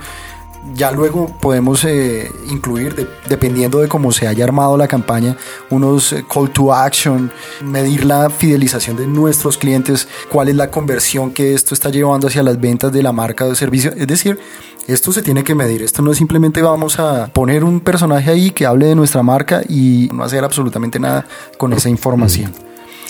ya 0.75 0.91
luego 0.93 1.27
podemos 1.41 1.85
eh, 1.85 2.31
incluir, 2.51 3.09
dependiendo 3.29 3.81
de 3.81 3.89
cómo 3.89 4.13
se 4.13 4.27
haya 4.27 4.45
armado 4.45 4.77
la 4.77 4.89
campaña, 4.89 5.37
unos 5.71 6.13
eh, 6.13 6.25
call 6.33 6.51
to 6.51 6.73
action, 6.73 7.31
medir 7.63 8.05
la 8.05 8.31
fidelización 8.31 8.97
de 8.97 9.07
nuestros 9.07 9.59
clientes, 9.59 10.09
cuál 10.31 10.49
es 10.49 10.57
la 10.57 10.71
conversión 10.71 11.33
que 11.33 11.55
esto 11.55 11.75
está 11.75 11.91
llevando 11.91 12.29
hacia 12.29 12.43
las 12.43 12.61
ventas 12.61 12.93
de 12.93 13.03
la 13.03 13.13
marca 13.13 13.45
o 13.45 13.55
servicio. 13.55 13.93
Es 13.97 14.07
decir, 14.07 14.39
esto 14.87 15.13
se 15.13 15.23
tiene 15.23 15.43
que 15.43 15.55
medir. 15.55 15.83
Esto 15.83 16.03
no 16.03 16.13
es 16.13 16.19
simplemente 16.19 16.63
vamos 16.63 16.99
a 16.99 17.27
poner 17.33 17.65
un 17.65 17.81
personaje 17.81 18.31
ahí 18.31 18.51
que 18.51 18.67
hable 18.67 18.87
de 18.87 18.95
nuestra 18.95 19.23
marca 19.23 19.63
y 19.69 20.09
no 20.13 20.23
hacer 20.25 20.45
absolutamente 20.45 21.01
nada 21.01 21.27
con 21.59 21.73
esa 21.73 21.89
información. 21.89 22.53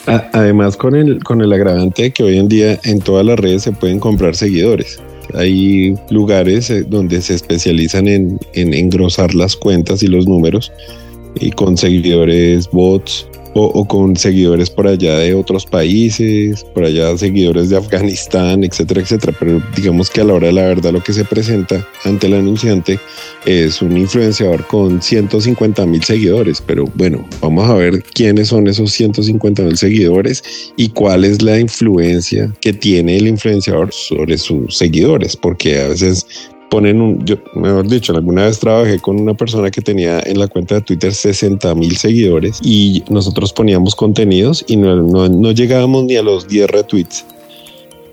Además, 0.07 0.77
con 0.77 0.95
el, 0.95 1.23
con 1.25 1.41
el 1.41 1.53
agravante 1.53 2.03
de 2.03 2.11
que 2.13 2.23
hoy 2.23 2.39
en 2.39 2.49
día 2.49 2.79
en 2.85 3.01
todas 3.01 3.27
las 3.27 3.39
redes 3.39 3.63
se 3.63 3.73
pueden 3.73 3.99
comprar 3.99 4.37
seguidores. 4.37 5.01
Hay 5.35 5.95
lugares 6.11 6.71
eh, 6.71 6.85
donde 6.89 7.21
se 7.23 7.35
especializan 7.35 8.09
en, 8.09 8.39
en 8.55 8.75
engrosar 8.75 9.35
las 9.35 9.57
cuentas 9.57 10.03
y 10.03 10.07
los 10.07 10.27
números 10.27 10.73
y 11.41 11.51
con 11.51 11.77
seguidores 11.77 12.69
bots 12.71 13.27
o, 13.59 13.87
con 13.87 14.17
seguidores 14.17 14.69
por 14.69 14.87
allá 14.87 15.19
de 15.19 15.35
otros 15.35 15.65
países, 15.65 16.65
por 16.75 16.85
allá 16.85 17.17
seguidores 17.17 17.71
de 17.71 17.77
Afganistán, 17.77 18.65
etcétera, 18.65 19.01
etcétera. 19.01 19.35
Pero 19.39 19.63
digamos 19.75 20.11
que 20.11 20.21
a 20.21 20.25
la 20.25 20.35
hora 20.35 20.49
de 20.49 20.53
la 20.53 20.67
verdad 20.67 20.93
lo 20.93 21.03
que 21.03 21.13
se 21.13 21.25
presenta 21.25 21.87
ante 22.05 22.27
el 22.27 22.35
anunciante 22.35 22.99
es 23.47 23.81
un 23.81 23.97
influenciador 23.97 24.67
con 24.67 25.01
150 25.01 25.87
mil 25.87 26.05
seguidores. 26.05 26.63
Pero 26.67 26.85
bueno, 26.95 27.27
vamos 27.41 27.69
a 27.69 27.75
ver 27.75 28.03
quiénes 28.03 28.49
son 28.49 28.67
esos 28.67 28.93
150 28.93 29.63
mil 29.63 29.77
seguidores 29.77 30.43
y 30.77 30.91
cuál 30.91 31.25
es 31.25 31.41
la 31.41 31.59
influencia 31.59 32.53
que 32.61 32.73
tiene 32.73 33.17
el 33.17 33.27
influenciador 33.27 33.93
sobre 33.93 34.37
sus 34.37 34.77
seguidores, 34.77 35.37
porque 35.37 35.81
a 35.81 35.89
veces 35.89 36.27
ponen 36.71 37.01
un, 37.01 37.25
yo, 37.25 37.37
mejor 37.55 37.89
dicho, 37.89 38.15
alguna 38.15 38.45
vez 38.45 38.59
trabajé 38.59 38.99
con 38.99 39.21
una 39.21 39.35
persona 39.35 39.71
que 39.71 39.81
tenía 39.81 40.21
en 40.21 40.39
la 40.39 40.49
cuenta 40.49 40.77
de 40.77 40.81
Twitter 40.81 41.15
60 41.15 41.75
mil 41.75 41.97
seguidores 41.97 42.59
y 42.63 43.03
nosotros 43.09 43.53
poníamos 43.53 43.95
contenidos 43.95 44.65
y 44.67 44.77
no, 44.77 44.97
no, 45.29 45.53
llegábamos 45.53 46.05
ni 46.05 46.17
a 46.17 46.23
los 46.23 46.49
10 46.49 46.71
retweets. 46.71 47.25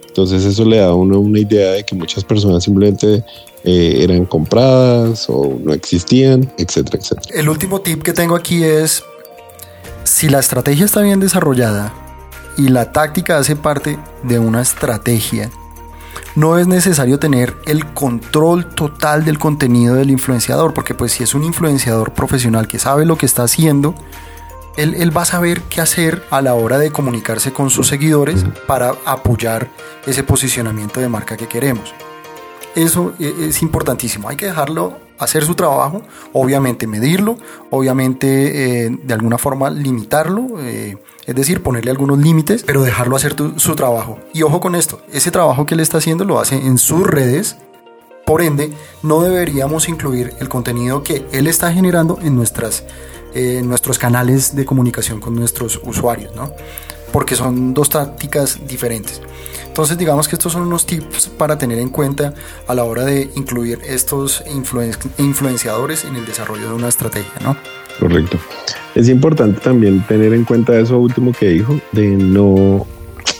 Entonces 0.07 0.45
eso 0.45 0.63
le 0.65 0.77
da 0.77 0.87
a 0.87 0.93
uno 0.93 1.19
una 1.19 1.39
idea 1.39 1.71
de 1.71 1.83
que 1.83 1.95
muchas 1.95 2.23
personas 2.23 2.63
simplemente 2.63 3.23
eh, 3.63 3.99
eran 4.01 4.25
compradas 4.25 5.25
o 5.27 5.57
no 5.63 5.73
existían, 5.73 6.51
etcétera, 6.57 6.99
etcétera. 6.99 7.35
El 7.39 7.49
último 7.49 7.81
tip 7.81 8.03
que 8.03 8.13
tengo 8.13 8.35
aquí 8.35 8.63
es, 8.63 9.03
si 10.03 10.29
la 10.29 10.39
estrategia 10.39 10.85
está 10.85 11.01
bien 11.01 11.19
desarrollada 11.19 11.93
y 12.57 12.67
la 12.67 12.91
táctica 12.91 13.39
hace 13.39 13.55
parte 13.55 13.97
de 14.21 14.37
una 14.37 14.61
estrategia, 14.61 15.49
no 16.35 16.57
es 16.57 16.67
necesario 16.67 17.19
tener 17.19 17.55
el 17.65 17.93
control 17.93 18.67
total 18.67 19.25
del 19.25 19.37
contenido 19.37 19.95
del 19.95 20.09
influenciador, 20.09 20.73
porque 20.73 20.95
pues 20.95 21.11
si 21.11 21.23
es 21.23 21.33
un 21.33 21.43
influenciador 21.43 22.13
profesional 22.13 22.67
que 22.67 22.79
sabe 22.79 23.05
lo 23.05 23.17
que 23.17 23.25
está 23.25 23.43
haciendo, 23.43 23.95
él, 24.75 24.95
él, 24.95 25.15
va 25.15 25.21
a 25.21 25.25
saber 25.25 25.61
qué 25.63 25.81
hacer 25.81 26.23
a 26.31 26.41
la 26.41 26.55
hora 26.55 26.79
de 26.79 26.91
comunicarse 26.91 27.53
con 27.53 27.69
sus 27.69 27.87
seguidores 27.87 28.43
para 28.65 28.95
apoyar 29.05 29.69
ese 30.07 30.23
posicionamiento 30.23 30.99
de 30.99 31.09
marca 31.09 31.37
que 31.37 31.47
queremos. 31.47 31.93
Eso 32.75 33.13
e, 33.19 33.49
es 33.49 33.61
importantísimo. 33.61 34.29
Hay 34.29 34.35
que 34.35 34.47
dejarlo 34.47 34.97
hacer 35.23 35.45
su 35.45 35.55
trabajo, 35.55 36.01
obviamente 36.33 36.87
medirlo, 36.87 37.37
obviamente 37.69 38.85
eh, 38.85 38.97
de 39.01 39.13
alguna 39.13 39.37
forma 39.37 39.69
limitarlo, 39.69 40.59
eh, 40.59 40.97
es 41.25 41.35
decir, 41.35 41.63
ponerle 41.63 41.91
algunos 41.91 42.19
límites, 42.19 42.63
pero 42.63 42.83
dejarlo 42.83 43.15
hacer 43.15 43.35
su 43.55 43.75
trabajo. 43.75 44.19
Y 44.33 44.43
ojo 44.43 44.59
con 44.59 44.75
esto, 44.75 45.01
ese 45.11 45.31
trabajo 45.31 45.65
que 45.65 45.75
él 45.75 45.79
está 45.79 45.97
haciendo 45.99 46.25
lo 46.25 46.39
hace 46.39 46.55
en 46.55 46.77
sus 46.77 47.05
redes, 47.07 47.57
por 48.25 48.41
ende, 48.41 48.71
no 49.01 49.21
deberíamos 49.21 49.89
incluir 49.89 50.33
el 50.39 50.49
contenido 50.49 51.03
que 51.03 51.25
él 51.31 51.47
está 51.47 51.73
generando 51.73 52.19
en 52.21 52.35
nuestras 52.35 52.85
eh, 53.35 53.63
nuestros 53.63 53.97
canales 53.97 54.55
de 54.55 54.63
comunicación 54.63 55.19
con 55.19 55.33
nuestros 55.33 55.81
usuarios, 55.83 56.35
¿no? 56.35 56.53
Porque 57.11 57.35
son 57.35 57.73
dos 57.73 57.89
tácticas 57.89 58.59
diferentes. 58.67 59.21
Entonces 59.73 59.97
digamos 59.97 60.27
que 60.27 60.35
estos 60.35 60.53
son 60.53 60.67
unos 60.67 60.85
tips 60.85 61.29
para 61.29 61.57
tener 61.57 61.79
en 61.79 61.89
cuenta 61.89 62.35
a 62.67 62.75
la 62.75 62.83
hora 62.83 63.05
de 63.05 63.27
incluir 63.35 63.79
estos 63.89 64.43
influenciadores 65.17 66.05
en 66.05 66.15
el 66.15 66.27
desarrollo 66.27 66.69
de 66.69 66.75
una 66.75 66.89
estrategia, 66.89 67.33
¿no? 67.43 67.57
Correcto. 67.99 68.37
Es 68.93 69.09
importante 69.09 69.59
también 69.61 70.05
tener 70.07 70.31
en 70.31 70.43
cuenta 70.43 70.77
eso 70.77 70.99
último 70.99 71.31
que 71.31 71.49
dijo, 71.49 71.79
de 71.91 72.05
no 72.05 72.85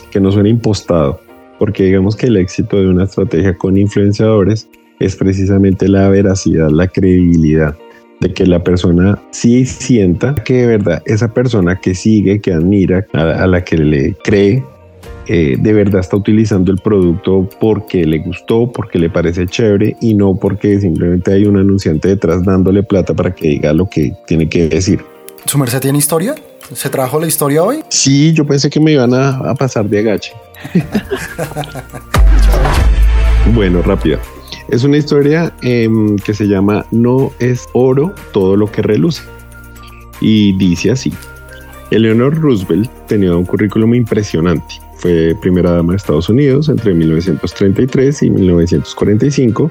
que 0.09 0.19
no 0.19 0.31
suene 0.31 0.49
impostado, 0.49 1.21
porque 1.59 1.83
digamos 1.83 2.15
que 2.15 2.25
el 2.25 2.37
éxito 2.37 2.77
de 2.77 2.87
una 2.87 3.03
estrategia 3.03 3.55
con 3.55 3.77
influenciadores 3.77 4.67
es 4.99 5.15
precisamente 5.15 5.87
la 5.87 6.09
veracidad, 6.09 6.71
la 6.71 6.87
credibilidad 6.87 7.77
de 8.21 8.33
que 8.33 8.47
la 8.47 8.63
persona 8.63 9.21
sí 9.29 9.67
sienta 9.67 10.33
que 10.33 10.61
de 10.61 10.65
verdad 10.65 11.03
esa 11.05 11.31
persona 11.31 11.79
que 11.79 11.93
sigue, 11.93 12.41
que 12.41 12.53
admira, 12.53 13.05
a, 13.13 13.45
la 13.45 13.63
que 13.63 13.77
le 13.77 14.15
cree, 14.23 14.63
eh, 15.27 15.55
de 15.57 15.73
verdad 15.73 16.01
está 16.01 16.17
utilizando 16.17 16.71
el 16.71 16.79
producto 16.79 17.47
porque 17.59 18.05
le 18.05 18.19
gustó, 18.19 18.71
porque 18.71 18.99
le 18.99 19.09
parece 19.09 19.45
chévere 19.45 19.95
y 20.01 20.13
no 20.13 20.35
porque 20.35 20.79
simplemente 20.79 21.33
hay 21.33 21.45
un 21.45 21.57
anunciante 21.57 22.09
detrás 22.09 22.43
dándole 22.43 22.83
plata 22.83 23.13
para 23.13 23.33
que 23.33 23.47
diga 23.47 23.73
lo 23.73 23.89
que 23.89 24.13
tiene 24.27 24.49
que 24.49 24.69
decir. 24.69 25.03
¿Su 25.45 25.57
merced 25.57 25.79
tiene 25.79 25.97
historia? 25.97 26.35
¿Se 26.73 26.89
trajo 26.89 27.19
la 27.19 27.27
historia 27.27 27.63
hoy? 27.63 27.83
Sí, 27.89 28.33
yo 28.33 28.45
pensé 28.45 28.69
que 28.69 28.79
me 28.79 28.93
iban 28.93 29.13
a, 29.13 29.29
a 29.29 29.55
pasar 29.55 29.89
de 29.89 29.99
agache. 29.99 30.33
bueno, 33.53 33.81
rápida. 33.81 34.19
Es 34.69 34.83
una 34.83 34.97
historia 34.97 35.53
em, 35.61 36.15
que 36.17 36.33
se 36.33 36.45
llama 36.45 36.85
No 36.91 37.31
es 37.39 37.67
oro 37.73 38.13
todo 38.31 38.55
lo 38.55 38.71
que 38.71 38.81
reluce. 38.81 39.23
Y 40.21 40.57
dice 40.57 40.91
así. 40.91 41.13
Eleanor 41.91 42.39
Roosevelt 42.39 42.89
tenía 43.07 43.35
un 43.35 43.45
currículum 43.45 43.93
impresionante. 43.93 44.75
Fue 45.03 45.35
primera 45.41 45.71
dama 45.71 45.91
de 45.91 45.97
Estados 45.97 46.29
Unidos 46.29 46.69
entre 46.69 46.93
1933 46.93 48.23
y 48.23 48.29
1945, 48.29 49.69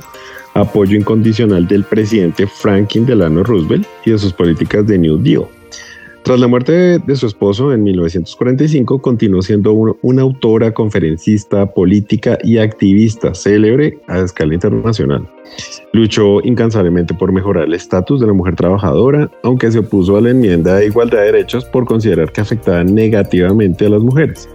apoyo 0.53 0.95
incondicional 0.95 1.67
del 1.67 1.85
presidente 1.85 2.47
Franklin 2.47 3.07
Delano 3.07 3.43
Roosevelt 3.43 3.87
y 4.05 4.11
de 4.11 4.19
sus 4.19 4.35
políticas 4.35 4.87
de 4.87 4.99
New 4.99 5.17
Deal. 5.17 5.47
Tras 6.23 6.39
la 6.39 6.49
muerte 6.49 6.99
de, 6.99 7.17
su 7.17 7.27
esposo 7.27 7.73
en 7.73 7.83
1945, 7.83 9.01
continuó 9.01 9.41
siendo 9.41 9.73
una 10.03 10.21
autora, 10.21 10.75
conferencista, 10.75 11.65
política 11.65 12.37
y 12.45 12.59
activista 12.59 13.35
célebre 13.35 13.99
a 14.09 14.19
escala 14.19 14.53
internacional. 14.53 15.27
Luchó 15.95 16.43
incansablemente 16.43 17.15
por 17.15 17.33
mejorar 17.33 17.65
el 17.65 17.73
estatus 17.73 18.21
de 18.21 18.27
la 18.27 18.35
mujer 18.35 18.55
trabajadora, 18.55 19.31
aunque 19.45 19.73
se 19.73 19.79
opuso 19.79 20.19
a 20.19 20.21
la 20.21 20.29
enmienda 20.29 20.77
de 20.77 20.89
igualdad 20.89 21.21
de 21.21 21.33
derechos 21.33 21.65
por 21.65 21.87
considerar 21.87 22.31
que 22.31 22.43
afectaba 22.43 22.85
negativamente 22.85 23.87
a 23.87 23.89
las 23.89 24.03
mujeres. 24.03 24.47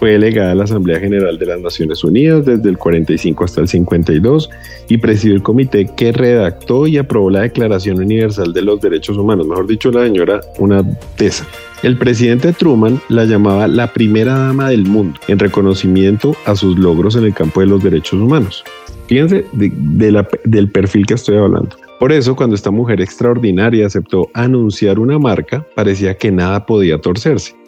Fue 0.00 0.12
delegada 0.12 0.52
a 0.52 0.54
la 0.54 0.64
Asamblea 0.64 0.98
General 0.98 1.38
de 1.38 1.44
las 1.44 1.60
Naciones 1.60 2.02
Unidas 2.02 2.46
desde 2.46 2.70
el 2.70 2.78
45 2.78 3.44
hasta 3.44 3.60
el 3.60 3.68
52 3.68 4.48
y 4.88 4.96
presidió 4.96 5.36
el 5.36 5.42
comité 5.42 5.90
que 5.94 6.10
redactó 6.10 6.86
y 6.86 6.96
aprobó 6.96 7.28
la 7.28 7.42
Declaración 7.42 7.98
Universal 7.98 8.54
de 8.54 8.62
los 8.62 8.80
Derechos 8.80 9.18
Humanos, 9.18 9.46
mejor 9.46 9.66
dicho, 9.66 9.90
la 9.90 10.04
señora 10.04 10.40
una 10.58 10.82
tesa. 11.18 11.46
El 11.82 11.98
presidente 11.98 12.54
Truman 12.54 12.98
la 13.10 13.26
llamaba 13.26 13.68
la 13.68 13.92
primera 13.92 14.38
dama 14.38 14.70
del 14.70 14.86
mundo 14.86 15.20
en 15.28 15.38
reconocimiento 15.38 16.34
a 16.46 16.56
sus 16.56 16.78
logros 16.78 17.14
en 17.16 17.24
el 17.24 17.34
campo 17.34 17.60
de 17.60 17.66
los 17.66 17.82
derechos 17.82 18.18
humanos. 18.18 18.64
Fíjense 19.06 19.44
del 19.52 20.70
perfil 20.70 21.04
que 21.04 21.12
estoy 21.12 21.36
hablando. 21.36 21.76
Por 21.98 22.10
eso, 22.10 22.34
cuando 22.34 22.56
esta 22.56 22.70
mujer 22.70 23.02
extraordinaria 23.02 23.86
aceptó 23.86 24.30
anunciar 24.32 24.98
una 24.98 25.18
marca, 25.18 25.66
parecía 25.74 26.16
que 26.16 26.32
nada 26.32 26.64
podía 26.64 26.98
torcerse. 26.98 27.59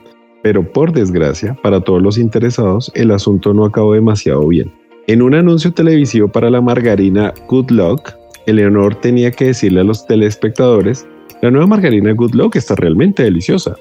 Pero 0.42 0.72
por 0.72 0.92
desgracia, 0.92 1.57
para 1.62 1.81
todos 1.81 2.02
los 2.02 2.18
interesados, 2.18 2.90
el 2.94 3.11
asunto 3.11 3.55
no 3.55 3.64
acabó 3.64 3.94
demasiado 3.94 4.46
bien. 4.48 4.72
En 5.07 5.22
un 5.22 5.35
anuncio 5.35 5.72
televisivo 5.72 6.28
para 6.28 6.50
la 6.50 6.61
margarina 6.61 7.33
Good 7.48 7.70
Luck, 7.70 8.12
Eleonor 8.46 8.94
tenía 8.96 9.31
que 9.31 9.46
decirle 9.46 9.81
a 9.81 9.85
los 9.85 10.07
telespectadores, 10.07 11.07
la 11.42 11.50
nueva 11.50 11.66
margarina 11.66 12.12
Good 12.12 12.35
Luck 12.35 12.57
está 12.57 12.74
realmente 12.74 13.22
deliciosa. 13.22 13.74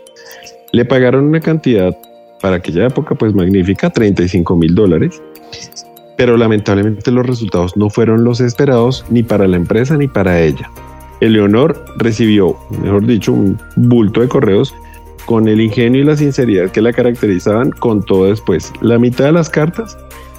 Le 0.71 0.85
pagaron 0.85 1.25
una 1.25 1.39
cantidad 1.39 1.95
para 2.41 2.57
aquella 2.57 2.87
época 2.87 3.15
pues 3.15 3.33
magnífica, 3.33 3.89
35 3.89 4.55
mil 4.55 4.73
dólares, 4.73 5.21
pero 6.17 6.37
lamentablemente 6.37 7.11
los 7.11 7.25
resultados 7.25 7.75
no 7.77 7.89
fueron 7.89 8.23
los 8.23 8.41
esperados 8.41 9.05
ni 9.09 9.23
para 9.23 9.47
la 9.47 9.57
empresa 9.57 9.97
ni 9.97 10.07
para 10.07 10.41
ella. 10.41 10.69
Eleonor 11.19 11.85
recibió, 11.97 12.57
mejor 12.83 13.05
dicho, 13.05 13.31
un 13.31 13.59
bulto 13.75 14.21
de 14.21 14.27
correos 14.27 14.73
con 15.25 15.47
el 15.47 15.61
ingenio 15.61 16.01
y 16.01 16.05
la 16.05 16.17
sinceridad 16.17 16.71
que 16.71 16.81
la 16.81 16.93
caracterizaban, 16.93 17.71
con 17.71 18.03
todo 18.03 18.25
después. 18.25 18.71
La 18.81 18.99
mitad 18.99 19.25
de 19.25 19.31
las 19.31 19.49
cartas 19.49 19.97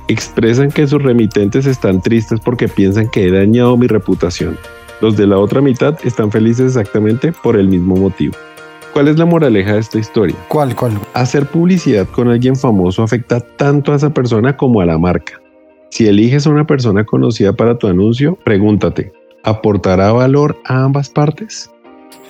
expresan 0.08 0.70
que 0.70 0.86
sus 0.86 1.02
remitentes 1.02 1.66
están 1.66 2.00
tristes 2.00 2.40
porque 2.40 2.68
piensan 2.68 3.08
que 3.08 3.26
he 3.26 3.30
dañado 3.30 3.76
mi 3.76 3.86
reputación. 3.86 4.58
Los 5.00 5.16
de 5.16 5.26
la 5.26 5.38
otra 5.38 5.60
mitad 5.60 5.98
están 6.04 6.30
felices 6.30 6.76
exactamente 6.76 7.32
por 7.32 7.56
el 7.56 7.68
mismo 7.68 7.96
motivo. 7.96 8.34
¿Cuál 8.92 9.08
es 9.08 9.18
la 9.18 9.24
moraleja 9.24 9.72
de 9.72 9.80
esta 9.80 9.98
historia? 9.98 10.36
¿Cuál, 10.48 10.76
cuál? 10.76 10.92
Hacer 11.14 11.46
publicidad 11.46 12.06
con 12.08 12.28
alguien 12.28 12.56
famoso 12.56 13.02
afecta 13.02 13.40
tanto 13.40 13.92
a 13.92 13.96
esa 13.96 14.10
persona 14.10 14.56
como 14.56 14.80
a 14.80 14.86
la 14.86 14.98
marca. 14.98 15.40
Si 15.90 16.06
eliges 16.06 16.46
a 16.46 16.50
una 16.50 16.66
persona 16.66 17.04
conocida 17.04 17.52
para 17.54 17.78
tu 17.78 17.86
anuncio, 17.86 18.38
pregúntate, 18.44 19.12
¿aportará 19.44 20.12
valor 20.12 20.58
a 20.66 20.84
ambas 20.84 21.08
partes? 21.08 21.70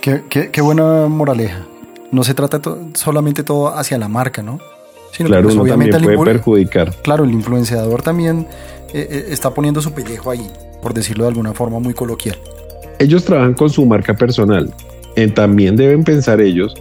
Qué, 0.00 0.22
qué, 0.28 0.50
qué 0.50 0.60
buena 0.60 1.06
moraleja 1.08 1.66
no 2.12 2.22
se 2.22 2.34
trata 2.34 2.60
solamente 2.94 3.42
todo 3.42 3.74
hacia 3.74 3.98
la 3.98 4.06
marca, 4.06 4.42
¿no? 4.42 4.60
Sino 5.12 5.28
claro, 5.28 5.48
que 5.48 5.54
pues, 5.54 5.58
obviamente 5.58 5.98
puede 5.98 6.18
perjudicar. 6.18 6.94
Claro, 7.02 7.24
el 7.24 7.32
influenciador 7.32 8.02
también 8.02 8.46
eh, 8.92 9.08
eh, 9.10 9.24
está 9.30 9.52
poniendo 9.52 9.80
su 9.80 9.92
pellejo 9.92 10.30
ahí, 10.30 10.46
por 10.82 10.94
decirlo 10.94 11.24
de 11.24 11.28
alguna 11.28 11.54
forma 11.54 11.80
muy 11.80 11.94
coloquial. 11.94 12.38
Ellos 12.98 13.24
trabajan 13.24 13.54
con 13.54 13.70
su 13.70 13.84
marca 13.84 14.14
personal. 14.14 14.72
Eh, 15.16 15.28
también 15.28 15.74
deben 15.74 16.04
pensar 16.04 16.40
ellos 16.40 16.74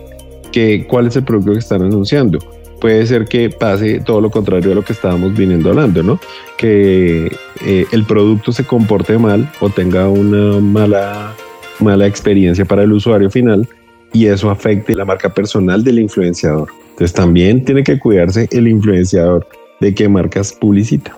que 0.51 0.85
cuál 0.85 1.07
es 1.07 1.15
el 1.15 1.23
producto 1.23 1.53
que 1.53 1.59
están 1.59 1.81
anunciando. 1.81 2.39
Puede 2.79 3.05
ser 3.05 3.25
que 3.25 3.49
pase 3.49 3.99
todo 4.01 4.19
lo 4.21 4.29
contrario 4.29 4.71
a 4.71 4.75
lo 4.75 4.83
que 4.83 4.93
estábamos 4.93 5.33
viniendo 5.33 5.69
hablando, 5.69 6.03
¿no? 6.03 6.19
Que 6.57 7.31
el 7.63 8.05
producto 8.05 8.51
se 8.51 8.65
comporte 8.65 9.17
mal 9.19 9.49
o 9.59 9.69
tenga 9.69 10.09
una 10.09 10.59
mala, 10.59 11.33
mala 11.79 12.07
experiencia 12.07 12.65
para 12.65 12.83
el 12.83 12.91
usuario 12.91 13.29
final 13.29 13.67
y 14.13 14.27
eso 14.27 14.49
afecte 14.49 14.93
la 14.95 15.05
marca 15.05 15.33
personal 15.33 15.83
del 15.83 15.99
influenciador. 15.99 16.69
Entonces 16.91 17.13
también 17.13 17.63
tiene 17.63 17.83
que 17.83 17.97
cuidarse 17.97 18.47
el 18.51 18.67
influenciador 18.67 19.47
de 19.79 19.93
qué 19.93 20.07
marcas 20.09 20.53
publicita. 20.53 21.15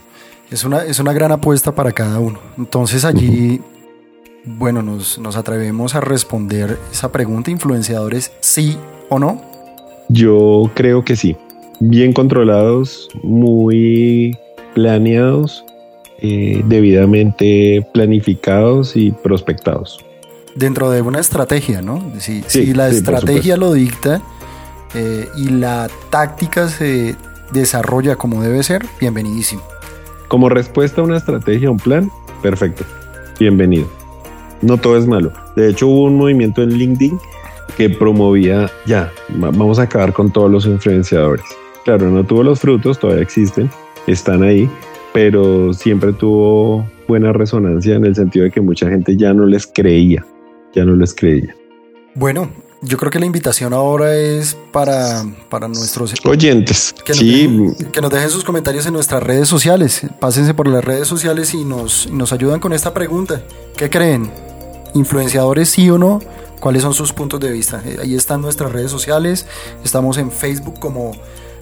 Es 0.51 0.63
una, 0.63 0.83
es 0.83 0.99
una 0.99 1.13
gran 1.13 1.31
apuesta 1.31 1.73
para 1.73 1.91
cada 1.91 2.19
uno. 2.19 2.39
Entonces 2.57 3.05
allí, 3.05 3.59
bueno, 4.45 4.81
nos, 4.81 5.17
nos 5.17 5.35
atrevemos 5.35 5.95
a 5.95 6.01
responder 6.01 6.77
esa 6.91 7.11
pregunta, 7.11 7.49
influenciadores, 7.49 8.31
sí 8.39 8.77
o 9.09 9.19
no. 9.19 9.41
Yo 10.09 10.69
creo 10.75 11.03
que 11.03 11.15
sí. 11.15 11.35
Bien 11.79 12.13
controlados, 12.13 13.09
muy 13.23 14.37
planeados, 14.75 15.65
eh, 16.19 16.61
debidamente 16.67 17.85
planificados 17.93 18.95
y 18.95 19.11
prospectados 19.11 19.99
dentro 20.55 20.91
de 20.91 21.01
una 21.01 21.19
estrategia, 21.19 21.81
¿no? 21.81 22.03
Si, 22.19 22.43
si 22.47 22.73
la 22.73 22.89
estrategia 22.89 23.57
lo 23.57 23.73
dicta 23.73 24.21
eh, 24.93 25.27
y 25.35 25.49
la 25.49 25.89
táctica 26.09 26.67
se 26.67 27.15
desarrolla 27.51 28.15
como 28.15 28.41
debe 28.41 28.63
ser, 28.63 28.85
bienvenidísimo. 28.99 29.63
Como 30.27 30.49
respuesta 30.49 31.01
a 31.01 31.03
una 31.03 31.17
estrategia, 31.17 31.69
un 31.69 31.77
plan, 31.77 32.11
perfecto, 32.41 32.83
bienvenido. 33.39 33.87
No 34.61 34.77
todo 34.77 34.97
es 34.97 35.05
malo. 35.07 35.31
De 35.55 35.69
hecho, 35.69 35.87
hubo 35.87 36.05
un 36.05 36.15
movimiento 36.15 36.63
en 36.63 36.69
LinkedIn 36.69 37.19
que 37.77 37.89
promovía, 37.89 38.69
ya, 38.85 39.11
vamos 39.29 39.79
a 39.79 39.83
acabar 39.83 40.13
con 40.13 40.31
todos 40.31 40.49
los 40.49 40.65
influenciadores. 40.65 41.45
Claro, 41.85 42.09
no 42.09 42.23
tuvo 42.23 42.43
los 42.43 42.59
frutos, 42.59 42.99
todavía 42.99 43.23
existen, 43.23 43.69
están 44.07 44.43
ahí, 44.43 44.69
pero 45.11 45.73
siempre 45.73 46.13
tuvo 46.13 46.85
buena 47.07 47.33
resonancia 47.33 47.95
en 47.95 48.05
el 48.05 48.15
sentido 48.15 48.45
de 48.45 48.51
que 48.51 48.61
mucha 48.61 48.89
gente 48.89 49.17
ya 49.17 49.33
no 49.33 49.45
les 49.45 49.67
creía, 49.67 50.25
ya 50.73 50.85
no 50.85 50.95
les 50.95 51.13
creía. 51.13 51.55
Bueno, 52.15 52.49
yo 52.81 52.97
creo 52.97 53.09
que 53.09 53.19
la 53.19 53.25
invitación 53.25 53.73
ahora 53.73 54.15
es 54.15 54.57
para, 54.71 55.23
para 55.49 55.67
nuestros 55.67 56.13
oyentes. 56.25 56.93
Que 57.05 57.13
nos, 57.13 57.19
sí. 57.19 57.47
dejen, 57.47 57.91
que 57.91 58.01
nos 58.01 58.11
dejen 58.11 58.29
sus 58.29 58.43
comentarios 58.43 58.85
en 58.85 58.93
nuestras 58.93 59.23
redes 59.23 59.47
sociales. 59.47 60.01
Pásense 60.19 60.53
por 60.53 60.67
las 60.67 60.83
redes 60.83 61.07
sociales 61.07 61.53
y 61.53 61.63
nos, 61.63 62.11
nos 62.11 62.33
ayudan 62.33 62.59
con 62.59 62.73
esta 62.73 62.93
pregunta. 62.93 63.41
¿Qué 63.77 63.89
creen? 63.89 64.29
¿Influenciadores 64.93 65.69
sí 65.69 65.89
o 65.89 65.97
no? 65.97 66.19
¿Cuáles 66.59 66.81
son 66.81 66.93
sus 66.93 67.13
puntos 67.13 67.39
de 67.39 67.51
vista? 67.51 67.81
Eh, 67.85 67.97
ahí 68.01 68.15
están 68.15 68.41
nuestras 68.41 68.71
redes 68.71 68.91
sociales. 68.91 69.45
Estamos 69.83 70.17
en 70.17 70.31
Facebook 70.31 70.79
como 70.79 71.13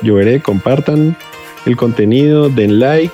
Yo 0.04 0.16
veré, 0.16 0.42
compartan 0.42 1.16
el 1.66 1.78
contenido, 1.78 2.50
den 2.50 2.80
like 2.80 3.14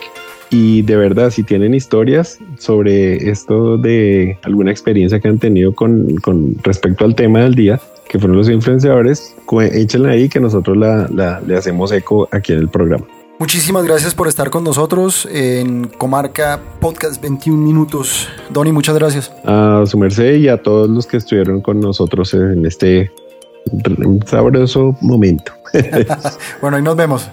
y 0.50 0.82
de 0.82 0.96
verdad 0.98 1.30
si 1.30 1.44
tienen 1.44 1.74
historias 1.74 2.40
sobre 2.58 3.30
esto 3.30 3.78
de 3.78 4.38
alguna 4.44 4.72
experiencia 4.72 5.20
que 5.20 5.28
han 5.28 5.40
tenido 5.40 5.74
con, 5.74 6.16
con 6.18 6.56
respecto 6.64 7.06
al 7.06 7.16
tema 7.16 7.40
del 7.42 7.56
día, 7.56 7.80
que 8.10 8.20
fueron 8.20 8.38
los 8.38 8.50
influenciadores, 8.50 9.34
échenla 9.72 10.10
ahí 10.10 10.28
que 10.28 10.42
nosotros 10.42 10.76
la, 10.76 11.08
la, 11.14 11.40
le 11.42 11.56
hacemos 11.56 11.94
eco 11.94 12.28
aquí 12.32 12.54
en 12.54 12.60
el 12.60 12.70
programa. 12.70 13.06
Muchísimas 13.42 13.84
gracias 13.86 14.14
por 14.14 14.28
estar 14.28 14.52
con 14.52 14.64
nosotros 14.64 15.28
en 15.32 15.88
Comarca 15.88 16.60
Podcast 16.80 17.20
21 17.20 17.58
Minutos. 17.58 18.30
Donny, 18.52 18.72
muchas 18.72 18.94
gracias. 18.94 19.32
A 19.46 19.84
su 19.88 19.98
merced 19.98 20.36
y 20.36 20.48
a 20.48 20.62
todos 20.62 20.88
los 20.88 21.08
que 21.08 21.18
estuvieron 21.18 21.60
con 21.60 21.80
nosotros 21.80 22.36
en 22.36 22.68
este 22.68 23.12
sabroso 24.28 24.96
momento. 25.02 25.54
bueno, 26.62 26.78
ahí 26.78 26.84
nos 26.84 26.96
vemos. 26.96 27.32